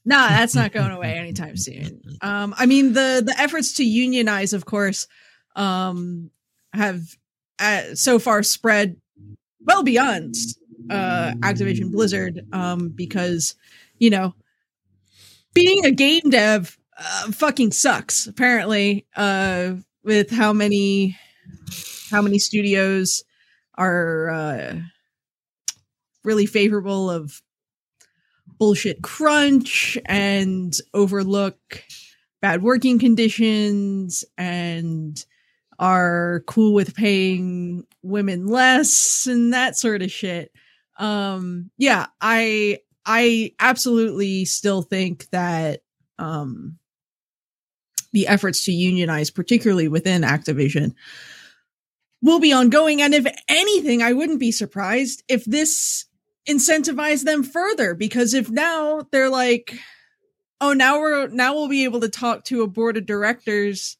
[0.05, 1.99] No, that's not going away anytime soon.
[2.21, 5.07] Um, I mean, the the efforts to unionize, of course,
[5.55, 6.29] um,
[6.73, 7.01] have
[7.57, 8.97] uh, so far spread
[9.65, 10.35] well beyond
[10.91, 13.55] uh, Activision Blizzard um, because
[13.97, 14.35] you know
[15.53, 18.27] being a game dev uh, fucking sucks.
[18.27, 19.73] Apparently, uh,
[20.03, 21.17] with how many
[22.09, 23.23] how many studios
[23.75, 24.75] are uh,
[26.23, 27.41] really favorable of
[28.59, 31.83] bullshit crunch and overlook
[32.41, 35.25] bad working conditions and
[35.79, 40.51] are cool with paying women less and that sort of shit
[41.01, 45.81] um yeah i i absolutely still think that
[46.19, 46.77] um
[48.13, 50.93] the efforts to unionize particularly within activision
[52.21, 53.01] will be ongoing.
[53.01, 56.05] And if anything i wouldn't be surprised if this
[56.47, 59.77] incentivized them further because if now they're like
[60.59, 63.97] oh now we're now we'll be able to talk to a board of directors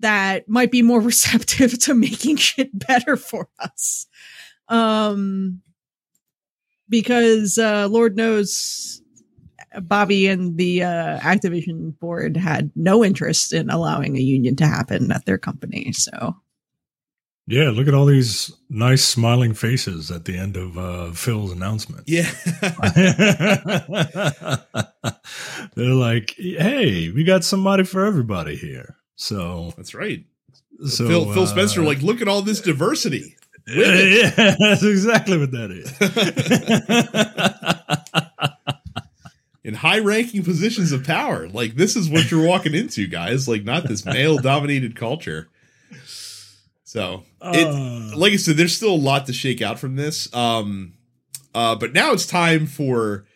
[0.00, 4.06] that might be more receptive to making shit better for us.
[4.68, 5.62] Um
[6.88, 9.02] because uh, Lord knows
[9.82, 15.12] Bobby and the uh, Activision board had no interest in allowing a union to happen
[15.12, 15.92] at their company.
[15.92, 16.36] So,
[17.46, 22.04] yeah, look at all these nice smiling faces at the end of uh, Phil's announcement.
[22.06, 22.30] Yeah.
[25.74, 28.96] They're like, hey, we got somebody for everybody here.
[29.16, 30.24] So That's right.
[30.86, 33.34] So Phil, Phil uh, Spencer, like, look at all this diversity.
[33.76, 35.92] yeah, that's exactly what that is.
[39.64, 41.48] In high ranking positions of power.
[41.48, 43.46] Like, this is what you're walking into, guys.
[43.46, 45.48] Like, not this male dominated culture.
[46.84, 50.34] So, it, Uh, like I said, there's still a lot to shake out from this.
[50.34, 50.94] Um,
[51.54, 53.26] uh, but now it's time for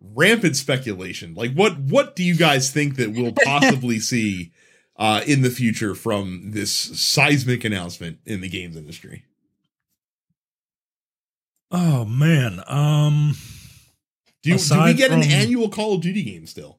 [0.00, 1.34] rampant speculation.
[1.34, 4.52] Like, what what do you guys think that we'll possibly see
[4.96, 9.24] uh, in the future from this seismic announcement in the games industry?
[11.70, 12.60] Oh man.
[12.66, 13.34] Um
[14.42, 16.78] Do, you, do we Aside get an annual Call of Duty game still?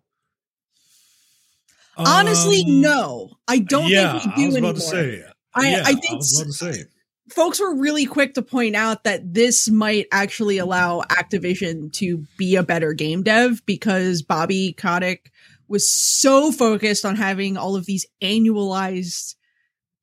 [1.98, 4.70] honestly, um, no, I don't yeah, think we do I was anymore.
[4.72, 5.24] about to say.
[5.56, 6.84] I- yeah, I think I was about to say.
[7.32, 12.56] folks were really quick to point out that this might actually allow Activision to be
[12.56, 15.32] a better game dev because Bobby Kotick
[15.68, 19.34] was so focused on having all of these annualized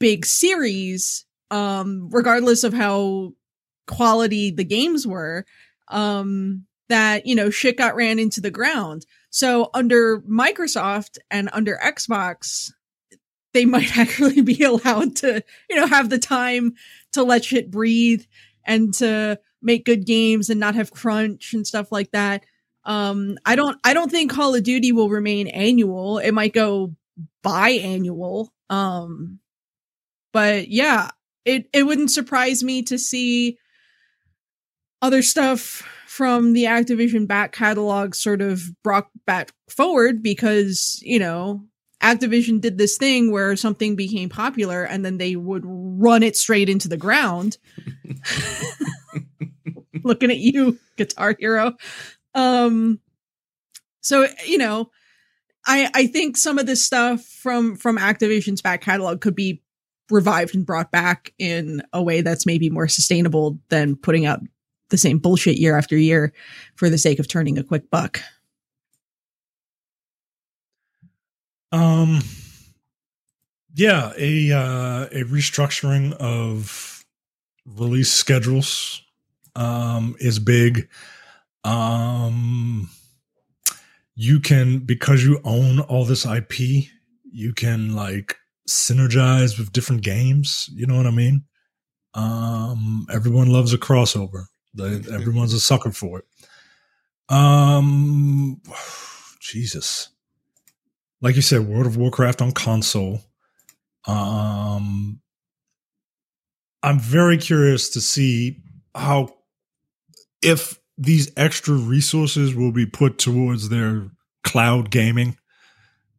[0.00, 3.32] big series, um, regardless of how
[3.86, 5.44] quality the games were,
[5.88, 9.06] um, that, you know, shit got ran into the ground.
[9.30, 12.72] So under Microsoft and under Xbox,
[13.52, 16.74] they might actually be allowed to, you know, have the time
[17.12, 18.24] to let shit breathe
[18.64, 22.44] and to make good games and not have crunch and stuff like that.
[22.84, 26.18] Um, I don't, I don't think Call of Duty will remain annual.
[26.18, 26.94] It might go
[27.42, 28.48] biannual.
[28.68, 29.38] Um,
[30.32, 31.10] but yeah,
[31.44, 33.58] it, it wouldn't surprise me to see
[35.04, 41.62] other stuff from the Activision back catalog sort of brought back forward because, you know,
[42.02, 46.70] Activision did this thing where something became popular and then they would run it straight
[46.70, 47.58] into the ground.
[50.02, 51.74] Looking at you, Guitar Hero.
[52.34, 52.98] Um
[54.00, 54.90] so you know,
[55.66, 59.62] I I think some of this stuff from from Activision's back catalog could be
[60.10, 64.40] revived and brought back in a way that's maybe more sustainable than putting out
[64.94, 66.32] the same bullshit year after year
[66.76, 68.20] for the sake of turning a quick buck.
[71.72, 72.20] Um,
[73.74, 77.04] yeah, a uh, a restructuring of
[77.66, 79.02] release schedules
[79.56, 80.88] um, is big.
[81.64, 82.88] Um,
[84.14, 86.86] you can because you own all this IP,
[87.24, 88.36] you can like
[88.68, 90.70] synergize with different games.
[90.72, 91.44] You know what I mean?
[92.14, 94.44] Um, everyone loves a crossover.
[94.80, 96.24] Everyone's a sucker for it.
[97.34, 98.60] Um,
[99.40, 100.10] Jesus
[101.24, 103.22] like you said, World of Warcraft on console.
[104.06, 105.22] Um,
[106.82, 108.62] I'm very curious to see
[108.94, 109.34] how
[110.42, 114.10] if these extra resources will be put towards their
[114.42, 115.38] cloud gaming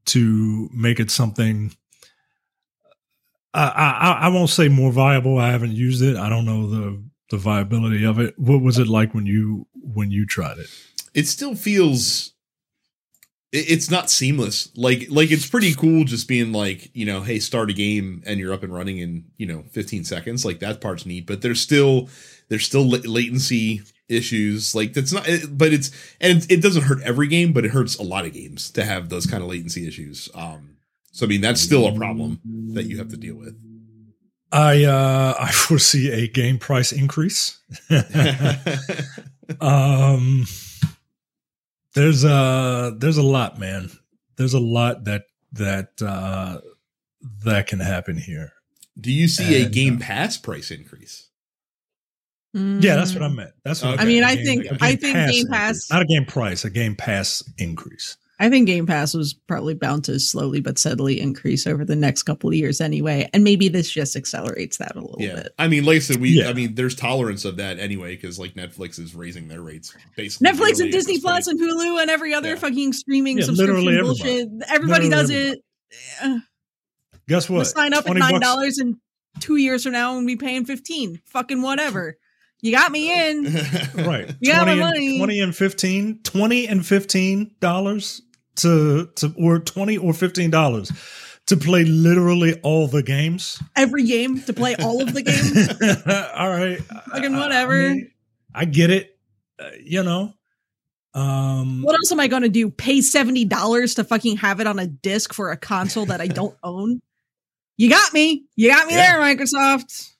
[0.07, 1.71] to make it something.
[3.53, 5.37] I, I I won't say more viable.
[5.37, 6.17] I haven't used it.
[6.17, 8.37] I don't know the the viability of it.
[8.37, 10.67] What was it like when you when you tried it?
[11.13, 12.33] It still feels
[13.51, 14.69] it's not seamless.
[14.75, 18.39] Like like it's pretty cool just being like, you know, hey, start a game and
[18.39, 20.45] you're up and running in, you know, 15 seconds.
[20.45, 22.09] Like that part's neat, but there's still
[22.49, 24.75] there's still latency issues.
[24.75, 28.03] Like that's not but it's and it doesn't hurt every game, but it hurts a
[28.03, 30.29] lot of games to have those kind of latency issues.
[30.35, 30.77] Um
[31.11, 32.41] so I mean, that's still a problem
[32.73, 33.57] that you have to deal with.
[34.55, 37.59] I uh I foresee a game price increase.
[39.61, 40.45] um
[41.93, 43.89] there's uh there's a lot, man.
[44.37, 46.59] There's a lot that that uh
[47.43, 48.53] that can happen here.
[48.99, 51.27] Do you see a Game uh, Pass price increase?
[52.53, 53.51] Yeah, that's what I meant.
[53.65, 54.03] That's what Okay.
[54.03, 54.05] Mm.
[54.05, 55.45] I mean, A I game- think- I think Game increase.
[55.49, 58.15] Pass- not a game price, a game pass increase.
[58.37, 62.23] I think Game Pass was probably bound to slowly but steadily increase over the next
[62.23, 65.53] couple of years anyway, and maybe this just accelerates that a little Yeah, bit.
[65.57, 66.29] I mean, like I said, we.
[66.31, 66.49] Yeah.
[66.49, 70.49] I mean, there's tolerance of that anyway because like Netflix is raising their rates basically.
[70.51, 71.59] Netflix and Disney Plus point.
[71.61, 72.55] and Hulu and every other Yeah.
[72.55, 74.49] fucking streaming Yeah, subscription literally bullshit.
[74.69, 75.61] Everybody does Literally
[76.21, 76.41] it.
[77.27, 77.67] Guess we'll what?
[77.67, 78.95] sign up at 20 nine bucks- dollars and
[79.39, 81.21] two years from now and be paying fifteen.
[81.25, 82.17] Fucking whatever.
[82.61, 83.43] You got me in.
[84.05, 85.17] right Yeah, 20 my and, money.
[85.19, 88.21] 20 and 15 20 and 15 dollars
[88.57, 90.91] to to or 20 or 15 dollars
[91.47, 95.69] to play literally all the games Every game to play all of the games.
[96.35, 96.79] all right
[97.11, 97.89] Fucking I- I whatever.
[97.89, 98.11] mean,
[98.53, 99.17] I, get it
[99.59, 100.33] uh, you know
[101.13, 102.69] Um, What else am I going to do?
[102.71, 106.27] Pay seventy dollars to fucking have it on a disc for a console that I
[106.27, 107.01] don't own?
[107.77, 108.45] You got me.
[108.55, 109.17] You got me Yeah.
[109.17, 110.11] there, Microsoft.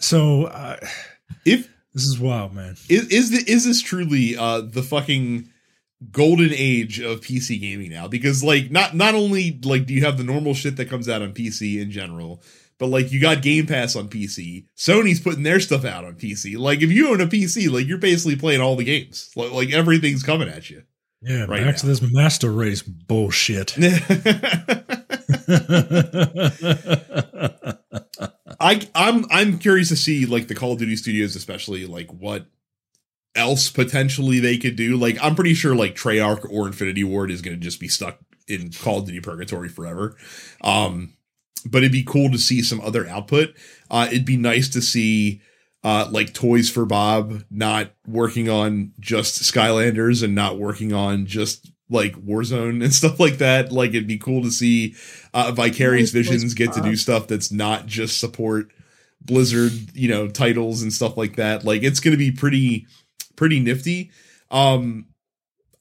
[0.00, 0.76] so uh,
[1.44, 2.76] If this is wild, man.
[2.88, 5.48] is is, the, is this truly uh the fucking
[6.10, 8.08] golden age of PC gaming now?
[8.08, 11.22] Because like not not only like do you have the normal shit that comes out
[11.22, 12.42] on PC in general,
[12.78, 14.66] but like you got Game Pass on PC.
[14.76, 16.58] Sony's putting their stuff out on PC.
[16.58, 19.30] Like if you own a PC, like you're basically playing all the games.
[19.36, 20.82] Like, like everything's coming at you.
[21.22, 23.74] Yeah, Right back to this master race bullshit.
[28.60, 32.46] I I'm I'm curious to see like the Call of Duty studios, especially like what
[33.34, 34.96] else potentially they could do.
[34.96, 38.18] Like I'm pretty sure like Treyarch or Infinity Ward is going to just be stuck
[38.46, 40.16] in Call of Duty purgatory forever.
[40.60, 41.14] Um,
[41.66, 43.54] but it'd be cool to see some other output.
[43.90, 45.40] Uh, it'd be nice to see
[45.82, 51.70] uh, like Toys for Bob not working on just Skylanders and not working on just
[51.90, 53.72] like Warzone and stuff like that.
[53.72, 54.94] Like it'd be cool to see
[55.32, 58.72] uh, Vicarious Toys Visions get to do stuff that's not just support
[59.22, 61.64] Blizzard, you know, titles and stuff like that.
[61.64, 62.86] Like it's going to be pretty
[63.36, 64.10] pretty nifty.
[64.50, 65.06] Um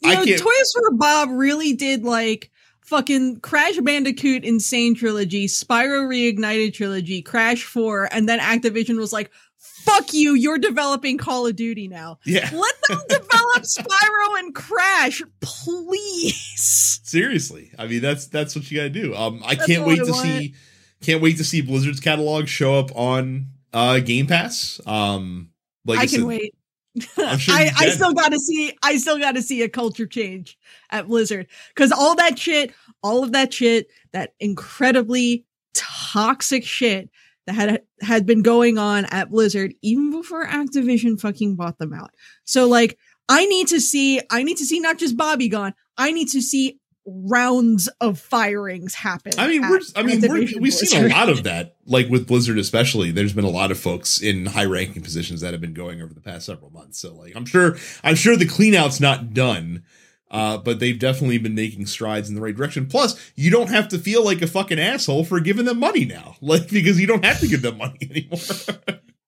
[0.01, 2.51] You I know, can't- Toys for Bob really did like
[2.86, 4.60] fucking Crash Bandicoot N.
[4.60, 10.58] Sane Trilogy, Spyro Reignited Trilogy, Crash 4, and then Activision was like, fuck you, you're
[10.58, 12.20] developing Call of Duty now.
[12.26, 16.99] yeah, Let them develop Spyro and Crash, please.
[17.04, 17.72] seriously.
[17.78, 19.16] I mean that's that's what you got to do.
[19.16, 20.24] Um I That's can't wait I to want.
[20.28, 20.56] see
[21.01, 24.80] can't wait to see Blizzard's catalog show up on uh Game Pass.
[24.86, 25.49] Um
[25.86, 26.56] like I, I can said, wait.
[27.18, 28.78] I, I still got to see.
[28.84, 30.58] I still got to see a culture change
[30.91, 37.10] at Blizzard because all that shit, all of that shit, that incredibly toxic shit
[37.48, 42.12] that had had been going on at Blizzard even before Activision fucking bought them out.
[42.46, 44.22] So like, I need to see.
[44.30, 45.74] I need to see not just Bobby gone.
[45.98, 49.34] I need to see rounds of firings happen.
[49.38, 52.28] I mean, at we're, I mean, we're, we've seen a lot of that, like with
[52.28, 53.12] Blizzard especially.
[53.12, 56.14] There's been a lot of folks in high ranking positions that have been going over
[56.14, 56.99] the past several months.
[56.99, 59.84] So, like, I'm sure I'm sure the clean out's not done,
[60.32, 62.86] uh, but they've definitely been making strides in the right direction.
[62.86, 66.38] Plus, you don't have to feel like a fucking asshole for giving them money now,
[66.41, 68.39] like because you don't have to give them money anymore.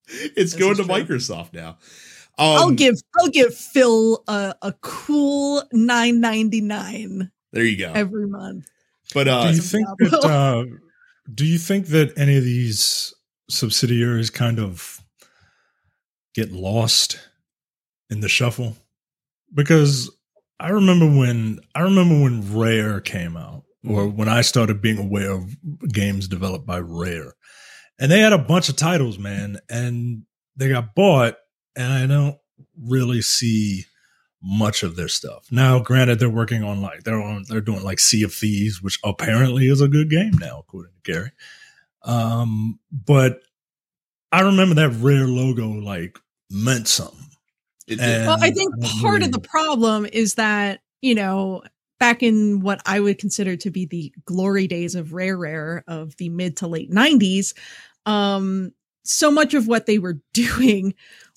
[0.07, 0.93] it's This going to true.
[0.93, 1.77] Microsoft now.
[2.37, 7.91] Um, I'll give I'll give Phil a, a cool nine ninety nine there you go.
[7.95, 8.67] every month.
[9.13, 10.23] But uh, do you think that?
[10.23, 10.65] Uh,
[11.33, 13.13] do you think that any of these
[13.49, 15.01] subsidiaries kind of
[16.33, 17.17] get lost
[18.09, 18.75] in the shuffle?
[19.53, 20.11] Because
[20.59, 25.31] I remember when I remember when Rare came out, or when I started being aware
[25.31, 25.55] of
[25.87, 27.33] games developed by Rare,
[27.99, 30.23] and they had a bunch of titles, man, and
[30.57, 31.37] they got bought,
[31.75, 32.37] and I don't
[32.77, 33.85] really see
[34.45, 35.47] much of their stuff.
[35.51, 38.99] Now, granted, they're working on like they're on they're doing like Sea of Thieves, which
[39.03, 41.31] apparently is a good game now, according to Gary.
[42.03, 43.41] Um, but
[44.31, 46.19] I remember that rare logo like
[46.51, 47.25] meant something.
[47.87, 51.63] Well, I think I don't part of the problem is that, you know,
[51.99, 56.15] back in what I would consider to be the glory days of Rare Rare of
[56.17, 57.53] the mid to late 90s,
[58.05, 58.73] um,
[59.03, 60.93] so much of what they were doing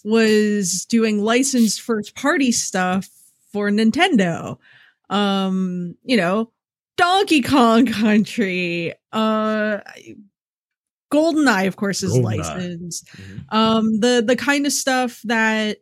[0.09, 3.09] was doing licensed first party stuff
[3.53, 4.59] for Nintendo.
[5.11, 6.51] Um, you know,
[6.97, 9.79] Donkey Kong Country, uh
[11.13, 12.23] GoldenEye, of course, is GoldenEye.
[12.39, 13.45] licensed Mhm.
[13.55, 15.79] um the the kind of stuff that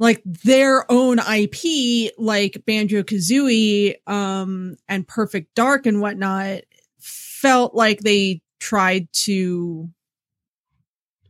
[0.00, 6.60] like their own IP like Banjo Kazooie um and Perfect Dark and whatnot
[7.00, 9.88] felt like they tried to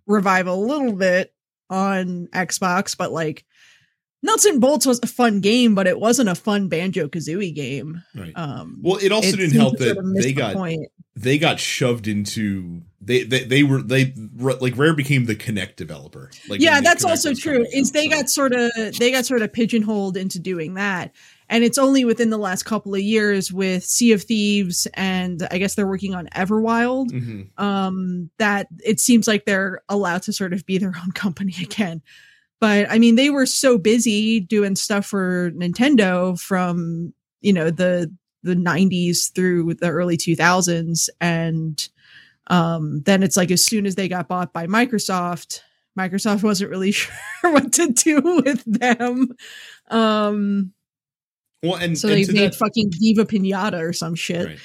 [0.06, 1.32] revive a little bit
[1.70, 3.44] on Xbox but like
[4.22, 8.02] Nuts and Bolts was a fun game but it wasn't a fun Banjo Kazooie game
[8.14, 8.32] right.
[8.34, 10.88] um well, it also it didn't help that they the got point.
[11.14, 16.30] they got shoved into they they, they were they like rare became the Kinect developer
[16.48, 19.26] like yeah that's Kinect also true coming is out, they got sort of they got
[19.26, 21.12] sort of pigeonholed into doing that
[21.50, 25.58] and it's only within the last couple of years with sea of thieves and i
[25.58, 27.48] guess they're working on everwild Mhm.
[27.60, 32.02] um that it seems like they're allowed to sort of be their own company again.
[32.60, 38.12] But i mean they were so busy doing stuff for nintendo from you know the
[38.42, 41.88] the 90s through the early 2000s and
[42.48, 45.60] um then it's like as soon as they got bought by microsoft
[45.98, 47.10] microsoft wasn't really sure
[47.52, 49.28] what to do with them.
[49.90, 50.72] Um
[51.62, 54.58] well and, so and they to made that- fucking Viva Pinata or some shit right.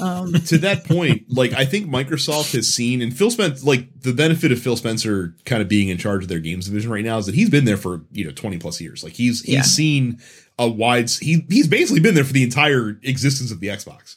[0.00, 4.12] Um, to that point, like I think Microsoft has seen, and Phil Spencer, like the
[4.12, 7.18] benefit of Phil Spencer kind of being in charge of their games division right now
[7.18, 9.02] is that he's been there for you know twenty plus years.
[9.02, 9.62] Like he's he's Yeah.
[9.62, 10.20] seen
[10.60, 14.14] a wide, he he's basically been there for the entire existence of the Xbox,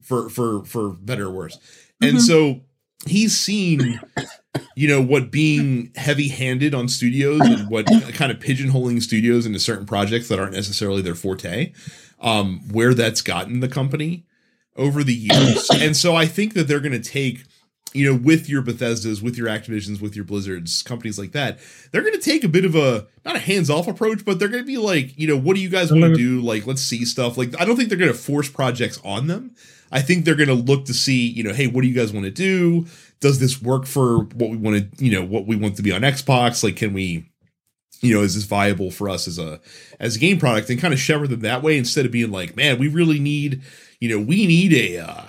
[0.00, 1.58] for for for better or worse,
[2.00, 2.20] and Mhm.
[2.20, 2.60] so
[3.06, 4.00] he's seen
[4.76, 9.58] you know what being heavy handed on studios and what kind of pigeonholing studios into
[9.58, 11.72] certain projects that aren't necessarily their forte
[12.20, 14.24] um where that's gotten the company
[14.76, 15.68] over the years.
[15.74, 17.44] And so i think that they're going to take
[17.92, 21.58] you know with your bethesdas with your activisions with your blizzards companies like that
[21.90, 24.48] they're going to take a bit of a not a hands off approach but they're
[24.48, 26.40] going to be like you know what do you guys want to do?
[26.40, 27.36] Like let's see stuff.
[27.36, 29.54] Like i don't think they're going to force projects on them.
[29.92, 32.12] I think they're going to look to see you know hey what do you guys
[32.12, 32.86] want to do?
[33.20, 35.92] Does this work for what we want to you know what we want to be
[35.92, 36.62] on xbox?
[36.62, 37.28] Like can we
[38.00, 39.60] you know is this viable for us as a
[39.98, 40.70] as a game product?
[40.70, 43.62] And kind of shepherd them that way instead of being like man we really need
[43.98, 45.24] you know we need a uh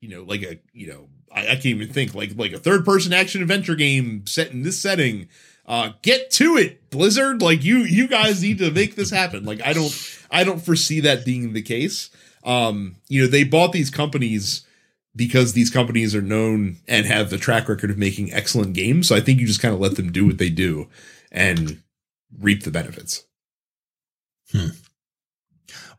[0.00, 2.84] you know like a you know i, I can't even think like like a third
[2.84, 5.28] person action adventure game set in this setting.
[5.66, 7.42] Uh get to it blizzard.
[7.42, 9.44] Like you you guys need to make this happen.
[9.44, 12.10] Like i don't i don't foresee that being the case.
[12.44, 14.66] Um you know they bought these companies
[15.14, 19.08] because these companies are known and have the track record of making excellent games.
[19.08, 20.88] So I think you just kind of let them do what they do
[21.32, 21.82] and
[22.38, 23.24] reap the benefits.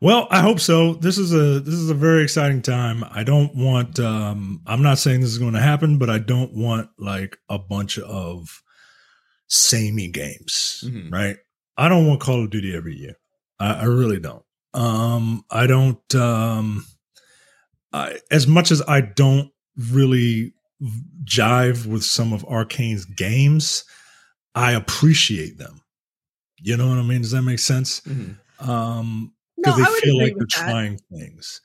[0.02, 0.94] Well, I hope so.
[0.94, 3.04] This is a this is a very exciting time.
[3.08, 6.52] I don't want um I'm not saying this is going to happen, but I don't
[6.54, 8.62] want like a bunch of
[9.46, 11.12] samey games, Mhm.
[11.12, 11.36] right?
[11.76, 13.14] I don't want Call of Duty every year.
[13.60, 14.42] I, I really don't.
[14.74, 16.84] Um I don't um
[17.92, 20.52] I, as much as I don't really
[21.22, 23.84] jive with some of Arkane's games,
[24.56, 25.80] I appreciate them.
[26.58, 27.20] You know what I mean?
[27.22, 28.02] Does that make sense?
[28.58, 30.70] Um no, because I they would feel like they're that.
[30.70, 31.60] trying things.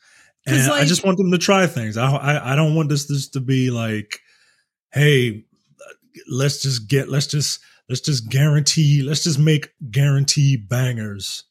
[0.46, 1.98] And I just want them to try things.
[1.98, 4.22] I, I I don't want this this to be like,
[4.94, 5.46] hey,
[6.30, 11.44] let's just get let's just let's just guarantee let's just make guarantee bangers,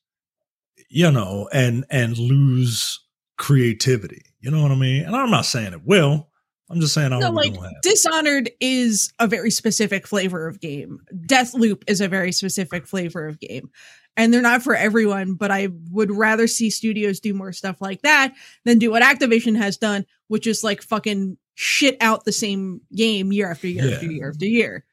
[0.88, 3.00] you know, and and lose
[3.36, 4.22] creativity.
[4.40, 5.04] You know what I mean?
[5.04, 6.28] And I'm not saying it will.
[6.68, 7.54] I'm just saying I No, like.
[7.82, 11.00] Dishonored is a very specific flavor of game.
[11.14, 13.70] Deathloop is a very specific flavor of game.
[14.16, 18.02] And they're not for everyone, but I would rather see studios do more stuff like
[18.02, 22.80] that than do what Activision has done, which is like fucking shit out the same
[22.94, 23.94] game year after year Yeah.
[23.94, 24.84] after year after year.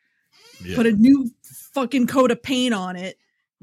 [0.64, 0.76] Yeah.
[0.76, 1.30] Put a new
[1.74, 3.18] fucking coat of paint on it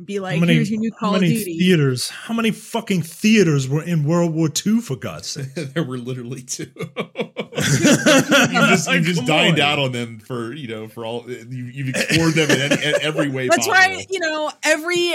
[0.05, 1.59] be like, how many, here's your new Call of many Duty.
[1.59, 2.09] theaters?
[2.11, 4.81] How many fucking theaters were in World War II?
[4.81, 5.55] For God's sake!
[5.55, 6.71] there were literally two.
[6.77, 9.73] you just you just dined on.
[9.73, 12.95] out on them for you know for all you, you've explored them in, any, in
[13.03, 13.49] every way.
[13.49, 13.97] That's possible.
[13.97, 14.07] right.
[14.09, 15.13] You know, every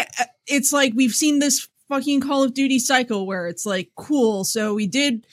[0.48, 4.44] it's like we've seen this fucking Call of Duty cycle where it's like cool.
[4.44, 5.26] So we did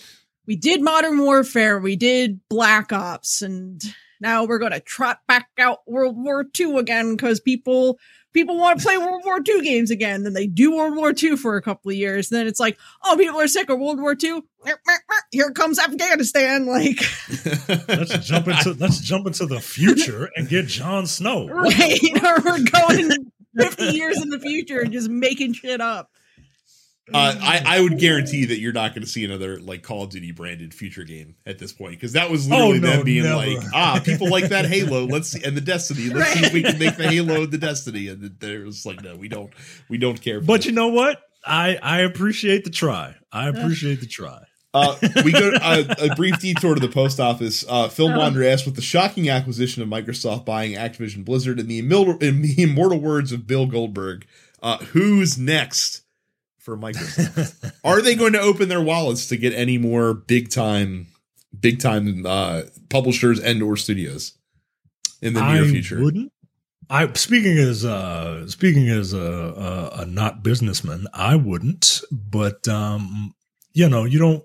[0.46, 3.82] we did Modern Warfare, we did Black Ops, and
[4.20, 7.98] now we're gonna trot back out World War II again because people
[8.32, 10.22] people want to play World War II games again.
[10.22, 12.28] Then they do World War II for a couple of years.
[12.28, 14.42] Then it's like, oh, people are sick of World War II.
[15.30, 16.66] Here comes Afghanistan.
[16.72, 17.00] Like,
[17.88, 21.48] let's jump into let's jump into the future and get Jon Snow.
[21.48, 21.98] right?
[22.24, 26.10] or we're going 50 years in the future and just making shit up.
[27.12, 30.10] Uh, I, I would guarantee that you're not going to see another like Call of
[30.10, 33.24] Duty branded future game at this point because that was literally Oh, no, them being
[33.24, 33.36] never.
[33.36, 35.04] like, ah, people like that Halo.
[35.06, 36.10] Let's see, and the Destiny.
[36.10, 38.06] Let's see if we can make the Halo the Destiny.
[38.08, 39.52] And there was like, no, we don't,
[39.88, 40.40] we don't care.
[40.40, 40.66] For But this.
[40.66, 41.20] you know what?
[41.44, 43.16] I I appreciate the try.
[43.32, 44.44] I appreciate the try.
[44.72, 47.64] Uh, we go uh, a brief detour to the post office.
[47.68, 48.16] Uh, Phil Oh.
[48.18, 52.40] Wander asked, with the shocking acquisition of Microsoft buying Activision Blizzard, in the, immortal, in
[52.42, 54.24] the immortal words of Bill Goldberg,
[54.62, 56.01] uh, who's next
[56.62, 57.72] for Microsoft?
[57.84, 61.08] Are they going to open their wallets to get any more big time,
[61.58, 64.38] big time uh, publishers and or studios
[65.20, 66.02] in the near future?
[66.02, 66.32] wouldn't.
[66.90, 72.02] I speaking as uh speaking as a, a a not businessman, I wouldn't.
[72.10, 73.34] But um,
[73.72, 74.44] you know, you don't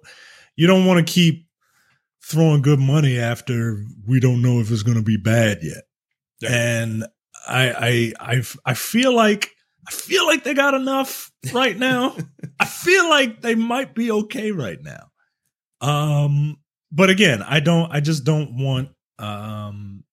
[0.55, 1.47] you don't want to keep
[2.23, 5.83] throwing good money after we don't know if it's going to be bad yet.
[6.39, 6.49] Yeah.
[6.51, 7.03] And
[7.47, 9.56] I I I I feel like
[9.87, 12.15] I feel like they got enough right now.
[12.59, 15.09] I feel like they might be okay right now.
[15.79, 16.57] Um,
[16.91, 17.91] but again, I don't.
[17.91, 18.89] I just don't want.
[19.19, 20.03] Um,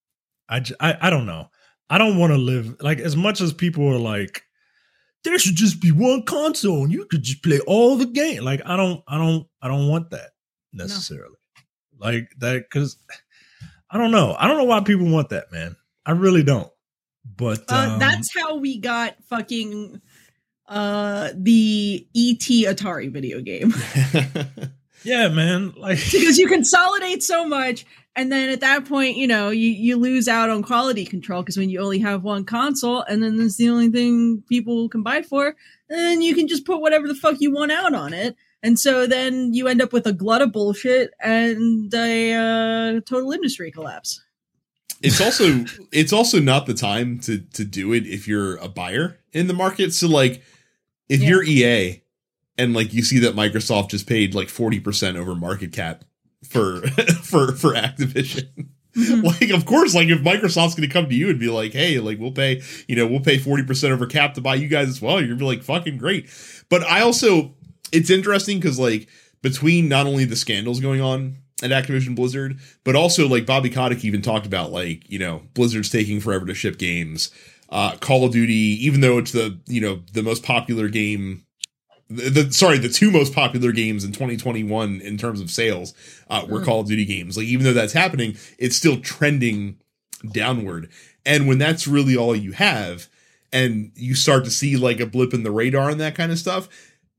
[0.49, 1.49] I j- I, I don't know.
[1.91, 4.43] I don't want to live like as much as people are like.
[5.25, 8.45] There should just be one console, and you could just play all the game.
[8.45, 10.31] Like I don't, I don't, I don't want that
[10.73, 11.37] necessarily.
[11.99, 12.99] Like that because
[13.91, 14.37] I don't know.
[14.39, 15.77] I don't know why people want that, man.
[16.05, 16.71] I really don't.
[17.37, 20.01] But Uh, um, that's how we got fucking
[20.67, 23.75] uh the ET Atari video game.
[25.05, 25.75] Yeah, man.
[25.77, 27.85] Like because you consolidate so much
[28.17, 31.57] and then at that point you know you, you lose out on quality control because
[31.57, 35.03] when you only have one console and then this is the only thing people can
[35.03, 35.57] buy for
[35.89, 39.07] then you can just put whatever the fuck you want out on it and so
[39.07, 44.24] then you end up with a glut of bullshit and a uh, total industry collapse
[45.05, 49.19] it's also it's also not the time to to do it if you're a buyer
[49.33, 50.43] in the market so like
[51.09, 51.29] if Yeah.
[51.29, 52.03] you're ea
[52.59, 56.05] and like you see that microsoft just paid like 40% over market cap
[56.49, 56.81] for
[57.23, 59.25] for for activision Mhm.
[59.41, 62.21] like of course like if microsoft's gonna come to you and be like hey like
[62.21, 65.19] we'll pay you know we'll pay 40% over cap to buy you guys as well
[65.19, 66.29] you're gonna be like fucking great
[66.69, 67.55] but i also
[67.91, 69.09] it's interesting because like
[69.43, 74.05] between not only the scandals going on at activision blizzard but also like bobby kotick
[74.05, 77.31] even talked about like you know blizzard's taking forever to ship games
[77.71, 78.53] uh call of duty
[78.85, 81.45] even though it's the you know the most popular game
[82.11, 85.95] the, the sorry the two most popular games in 2021 in terms of sales
[86.29, 86.65] uh, were Mm.
[86.65, 87.37] Call of Duty games.
[87.37, 89.79] Like even though that's happening, it's still trending
[90.33, 90.91] downward.
[91.27, 93.09] And when that's really all you have,
[93.53, 96.39] and you start to see like a blip in the radar and that kind of
[96.39, 96.69] stuff,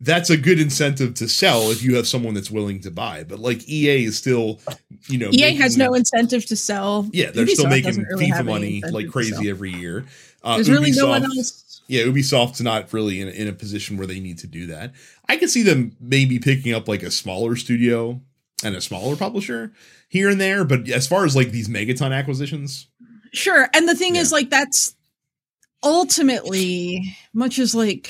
[0.01, 3.23] that's a good incentive to sell if you have someone that's willing to buy.
[3.23, 4.59] But like EA is still,
[5.07, 8.83] you know, ea has no incentive to sell yeah, they're still making really FIFA money
[8.89, 10.05] like crazy every year.
[10.43, 13.95] Uh, there's really no one Ubisoft- else yeah, Ubisoft's not really in, in a position
[13.97, 14.93] where they need to do that.
[15.29, 18.21] I could see them maybe picking up like a smaller studio
[18.63, 19.71] and a smaller publisher
[20.09, 22.87] here and there, but as far as like these megaton acquisitions,
[23.35, 23.67] Sure.
[23.73, 24.95] And the thing is, like, that's
[25.83, 28.09] ultimately much as like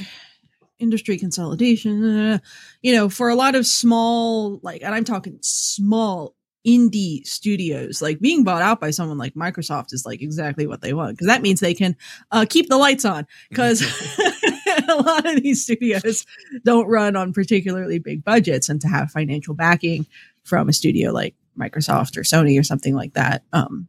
[0.79, 2.39] industry consolidation, uh,
[2.81, 8.19] you know, for a lot of small, like, and I'm talking small indie studios, like
[8.19, 11.41] being bought out by someone like Microsoft is like exactly what they want because that
[11.41, 11.95] means they can
[12.31, 13.81] uh, keep the lights on because
[14.89, 16.25] a lot of these studios
[16.63, 20.05] don't run on particularly big budgets and to have financial backing
[20.43, 23.43] from a studio like Microsoft or Sony or something like that.
[23.53, 23.87] Um,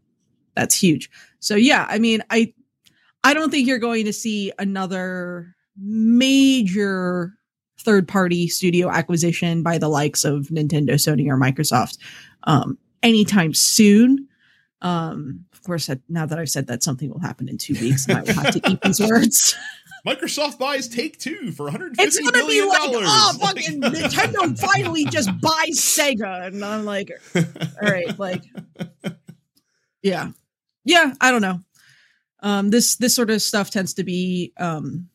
[0.55, 1.11] that's huge.
[1.41, 2.53] So yeah, I mean, I
[3.25, 7.33] I don't think you're going to see another major
[7.81, 11.99] third party studio acquisition by the likes of Nintendo, Sony, or Microsoft
[12.45, 14.27] um, anytime soon.
[14.83, 18.19] Um, of course, now that I've said that, something will happen in two weeks, and
[18.19, 19.57] I will have to eat these words.
[20.07, 23.09] Microsoft buys Take Two for 150 It's gonna be like, dollars.
[23.11, 27.43] oh, fucking Nintendo finally just buys Sega, and I'm like, all
[27.83, 28.43] right, like,
[30.03, 30.31] yeah,
[30.85, 31.61] yeah, I don't know.
[32.41, 35.09] Um, this this sort of stuff tends to be um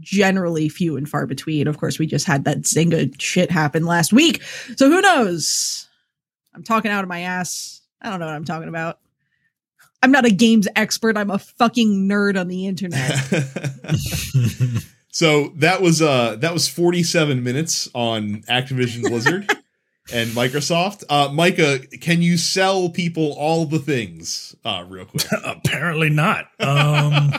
[0.00, 1.66] generally few and far between.
[1.66, 4.42] Of course, we just had that Zynga shit happen last week,
[4.76, 5.88] so who knows?
[6.54, 7.82] I'm talking out of my ass.
[8.00, 8.98] I don't know what I'm talking about.
[10.02, 11.16] I'm not a games expert.
[11.16, 13.10] I'm a fucking nerd on the internet.
[15.10, 19.50] so that was uh that was 47 minutes on Activision Blizzard
[20.12, 21.04] and Microsoft.
[21.08, 25.24] Uh Micah, can you sell people all the things uh real quick?
[25.44, 26.46] apparently not.
[26.60, 27.32] Um,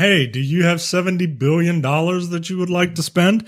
[0.00, 3.46] hey, do you have seventy billion dollars that you would like to spend?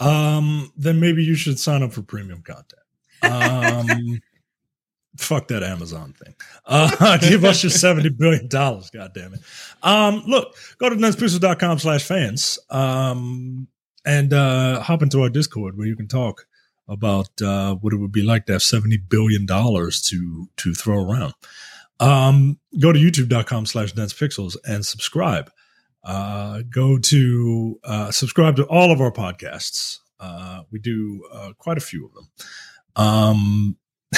[0.00, 2.82] Um, then maybe you should sign up for premium content.
[3.22, 4.20] Um,
[5.16, 6.34] fuck that Amazon thing.
[6.66, 8.90] Uh, give us your seventy billion dollars.
[8.90, 9.40] God damn it.
[9.82, 12.58] Um, look, go to nunspixel.com slash fans.
[12.68, 13.68] Um,
[14.04, 16.46] and uh, hop into our Discord where you can talk
[16.88, 21.00] about uh, what it would be like to have seventy billion dollars to to throw
[21.00, 21.34] around.
[21.98, 25.50] Um, go to youtube.com slash densepixels and subscribe.
[26.06, 29.98] Uh, go to uh, subscribe to all of our podcasts.
[30.20, 32.30] Uh, we do uh, quite a few of them.
[32.94, 33.76] Um,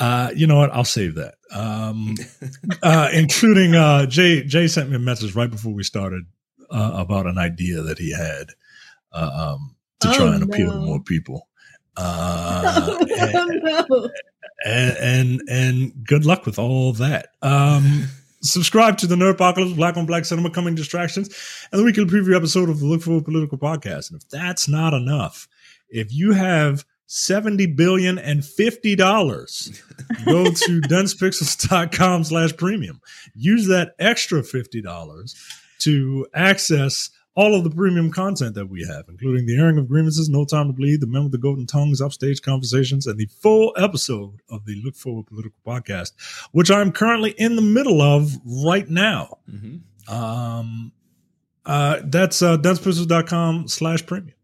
[0.00, 0.72] uh, you know what?
[0.72, 1.34] I'll save that.
[1.52, 2.16] Um,
[2.82, 4.42] uh, including uh, Jay.
[4.42, 6.24] Jay sent me a message right before we started
[6.70, 8.48] uh, about an idea that he had
[9.12, 11.48] uh, um, to try Oh, and appeal to more people.
[11.96, 14.10] Uh, and- oh, no.
[14.66, 17.28] and and and good luck with all that.
[18.44, 21.28] Subscribe to the Nerd Apocalypse, Black on Black Cinema, Coming Distractions,
[21.72, 24.10] and the weekly preview episode of the Look Forward Political Podcast.
[24.10, 25.48] And if that's not enough,
[25.88, 29.82] if you have seventy billion and fifty dollars,
[30.26, 33.00] go to densepixels.com slash premium.
[33.34, 35.34] Use that extra fifty dollars
[35.78, 40.28] to access all of the premium content that we have, including the airing of grievances,
[40.28, 43.74] No Time to Bleed, the Men with the Golden Tongues, Upstage Conversations, and the full
[43.76, 46.12] episode of the Look Forward Political Podcast,
[46.52, 49.38] which I'm currently in the middle of right now.
[49.50, 49.80] Mhm.
[50.08, 50.92] Um,
[51.66, 54.34] uh, that's uh, densepixels.com slash premium.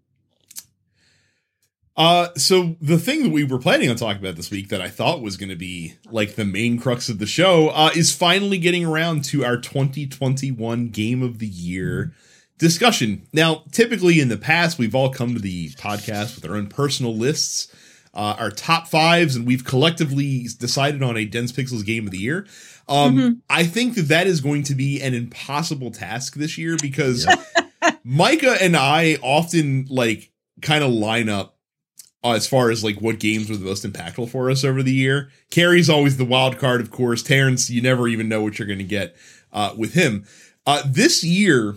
[1.96, 4.88] Uh, so the thing that we were planning on talking about this week that I
[4.88, 8.56] thought was going to be like the main crux of the show uh, is finally
[8.56, 12.14] getting around to our 2021 Game of the Year
[12.60, 13.26] discussion.
[13.32, 17.16] Now, typically in the past, we've all come to the podcast with our own personal
[17.16, 17.74] lists,
[18.14, 22.18] uh, our top fives, and we've collectively decided on a Dense Pixels game of the
[22.18, 22.46] year.
[22.88, 23.36] Um, Mhm.
[23.48, 27.26] I think that that is going to be an impossible task this year because
[28.04, 30.30] Micah and I often like
[30.60, 31.56] kind of line up
[32.22, 34.92] uh, as far as like what games were the most impactful for us over the
[34.92, 35.30] year.
[35.50, 37.22] Carrie's always the wild card, of course.
[37.22, 39.16] Terrence, you never even know what you're going to get
[39.52, 40.26] uh, with him.
[40.66, 41.76] Uh, this year,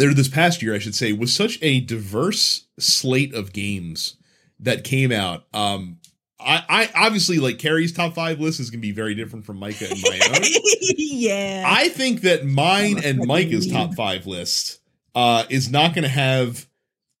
[0.00, 4.16] or this past year, I should say, was such a diverse slate of games
[4.60, 5.44] that came out.
[5.52, 5.98] Um,
[6.40, 9.58] I, I obviously like Carrie's top five list is going to be very different from
[9.58, 10.42] Micah and my own.
[10.96, 11.64] yeah.
[11.66, 14.80] I think that mine and Micah's top five list
[15.14, 16.66] uh, is not going to have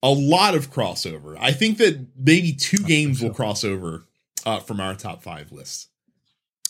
[0.02, 1.36] a lot of crossover.
[1.40, 4.04] I think that maybe two games will cross over
[4.44, 5.88] uh, from our top five list.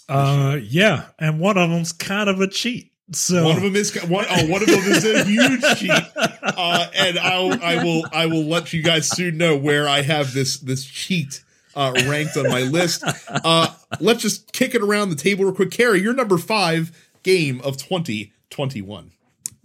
[0.09, 2.93] Uh, yeah, and one of them's kind of a cheat.
[3.13, 4.25] So One of them is one.
[4.29, 8.45] Oh, one of them is a huge cheat, uh, and I'll, I will I will
[8.45, 11.45] let you guys soon know where I have this this cheat
[11.75, 13.05] uh, ranked on my list.
[13.29, 13.69] Uh,
[14.01, 15.71] let's just kick it around the table real quick.
[15.71, 16.93] Carrie, your number five
[17.23, 19.11] game of twenty twenty one.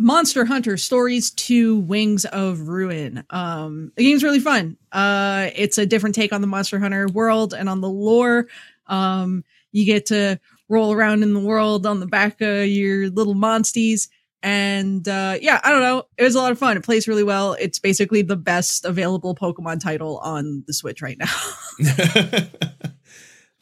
[0.02, 3.26] Monster Hunter Stories 2 Wings of Ruin.
[3.32, 4.78] Um the game's really fun.
[4.94, 8.48] Uh it's a different take on the Monster Hunter world and on the lore.
[8.88, 10.40] Um you get to
[10.70, 14.08] roll around in the world on the back of your little monsties
[14.42, 16.04] and uh yeah, I don't know.
[16.18, 16.78] It was a lot of fun.
[16.78, 17.54] It plays really well.
[17.54, 22.48] It's basically the best available Pokemon title on the Switch right now.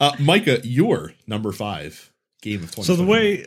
[0.00, 2.86] uh, Micah, your number five game of twenty.
[2.86, 3.46] So the way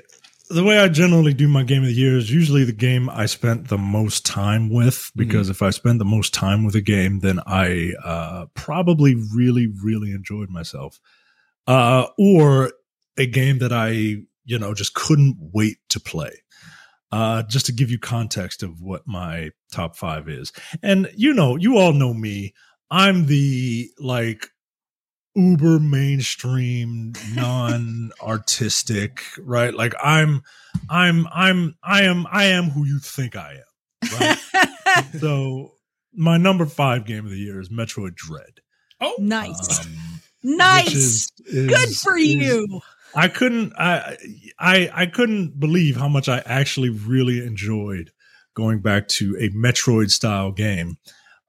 [0.50, 3.26] the way I generally do my game of the year is usually the game I
[3.26, 7.20] spent the most time with because if I spend the most time with a game,
[7.20, 11.00] then I uh, probably really really enjoyed myself,
[11.68, 12.74] uh, or
[13.18, 13.90] a game that I
[14.46, 16.32] you know just couldn't wait to play.
[17.12, 21.58] Uh, just to give you context of what my top five is, and you know,
[21.58, 22.54] you all know me.
[22.90, 24.48] I'm the like
[25.36, 30.42] uber mainstream non-artistic right like i'm
[30.90, 34.38] i'm i'm i am i am who you think i am right
[35.22, 35.72] so
[36.14, 38.60] my number five game of the year is metroid dread
[39.00, 39.86] oh, nice.
[39.86, 39.92] um,
[40.44, 40.94] nice.
[40.94, 42.82] is- is- Good for is- you.
[43.16, 44.18] I couldn't i
[44.60, 48.12] i i couldn't believe how much i actually really enjoyed
[48.54, 50.98] going back to a metroid style game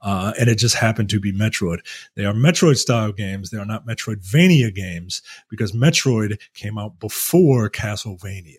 [0.02, 1.78] uh, and it just happened to be Metroid.
[2.16, 3.50] They are Metroid style games.
[3.50, 8.56] They are not Metroidvania games because Metroid came out before Castlevania.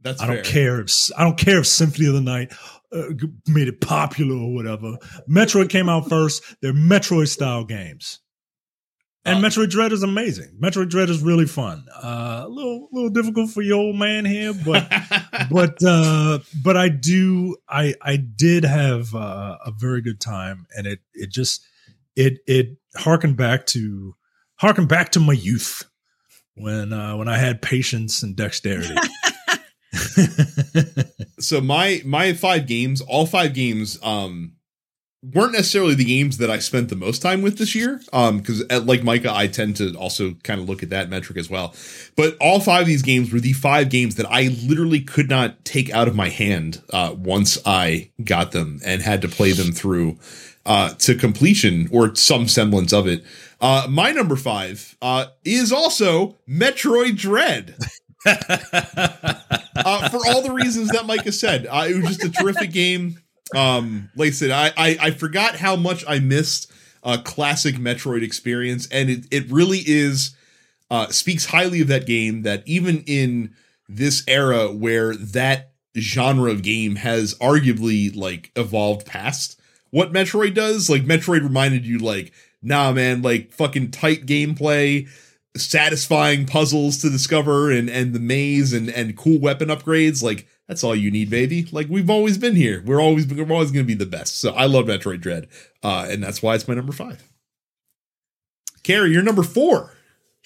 [0.00, 0.80] that's I don't care.
[0.80, 2.52] If, I don't care if Symphony of the Night
[2.90, 3.08] uh,
[3.46, 4.96] made it popular or whatever.
[5.28, 6.42] Metroid came out first.
[6.62, 8.20] They're Metroid style games.
[9.26, 10.56] And Uh, Metroid Dread is amazing.
[10.60, 11.84] Metroid Dread is really fun.
[11.94, 14.88] Uh, a little, little difficult for your old man here, but
[15.50, 20.86] but uh but i do i i did have uh, a very good time and
[20.86, 21.62] it it just
[22.16, 24.14] it it harkened back to
[24.56, 25.84] harkened back to my youth
[26.54, 28.94] when uh when i had patience and dexterity
[31.38, 34.55] so my my five games, all five games, um,
[35.22, 38.00] weren't necessarily the games that I spent the most time with this year.
[38.12, 41.50] Um, because like Micah, I tend to also kind of look at that metric as
[41.50, 41.74] well.
[42.16, 45.64] But all five of these games were the five games that I literally could not
[45.64, 49.72] take out of my hand uh, once I got them and had to play them
[49.72, 50.18] through
[50.64, 53.24] uh, to completion or some semblance of it.
[53.60, 57.76] Uh, my number five uh, is also Metroid Dread
[58.26, 61.66] uh, for all the reasons that Micah said.
[61.70, 63.18] Uh, it was just a terrific game.
[63.54, 66.72] Um, like I said, I, I, forgot how much I missed
[67.04, 70.34] a classic Metroid experience, and it, it really is
[70.90, 72.42] uh, speaks highly of that game.
[72.42, 73.54] That even in
[73.88, 80.90] this era where that genre of game has arguably like evolved past what Metroid does,
[80.90, 82.32] like Metroid reminded you, like,
[82.62, 85.08] nah, man, like fucking tight gameplay
[85.56, 90.82] satisfying puzzles to discover and and the maze and and cool weapon upgrades like that's
[90.82, 93.86] all you need baby like we've always been here we're always we're always going to
[93.86, 95.48] be the best so i love metroid dread
[95.82, 97.22] uh and that's why it's my number five
[98.82, 99.92] carrie you're number four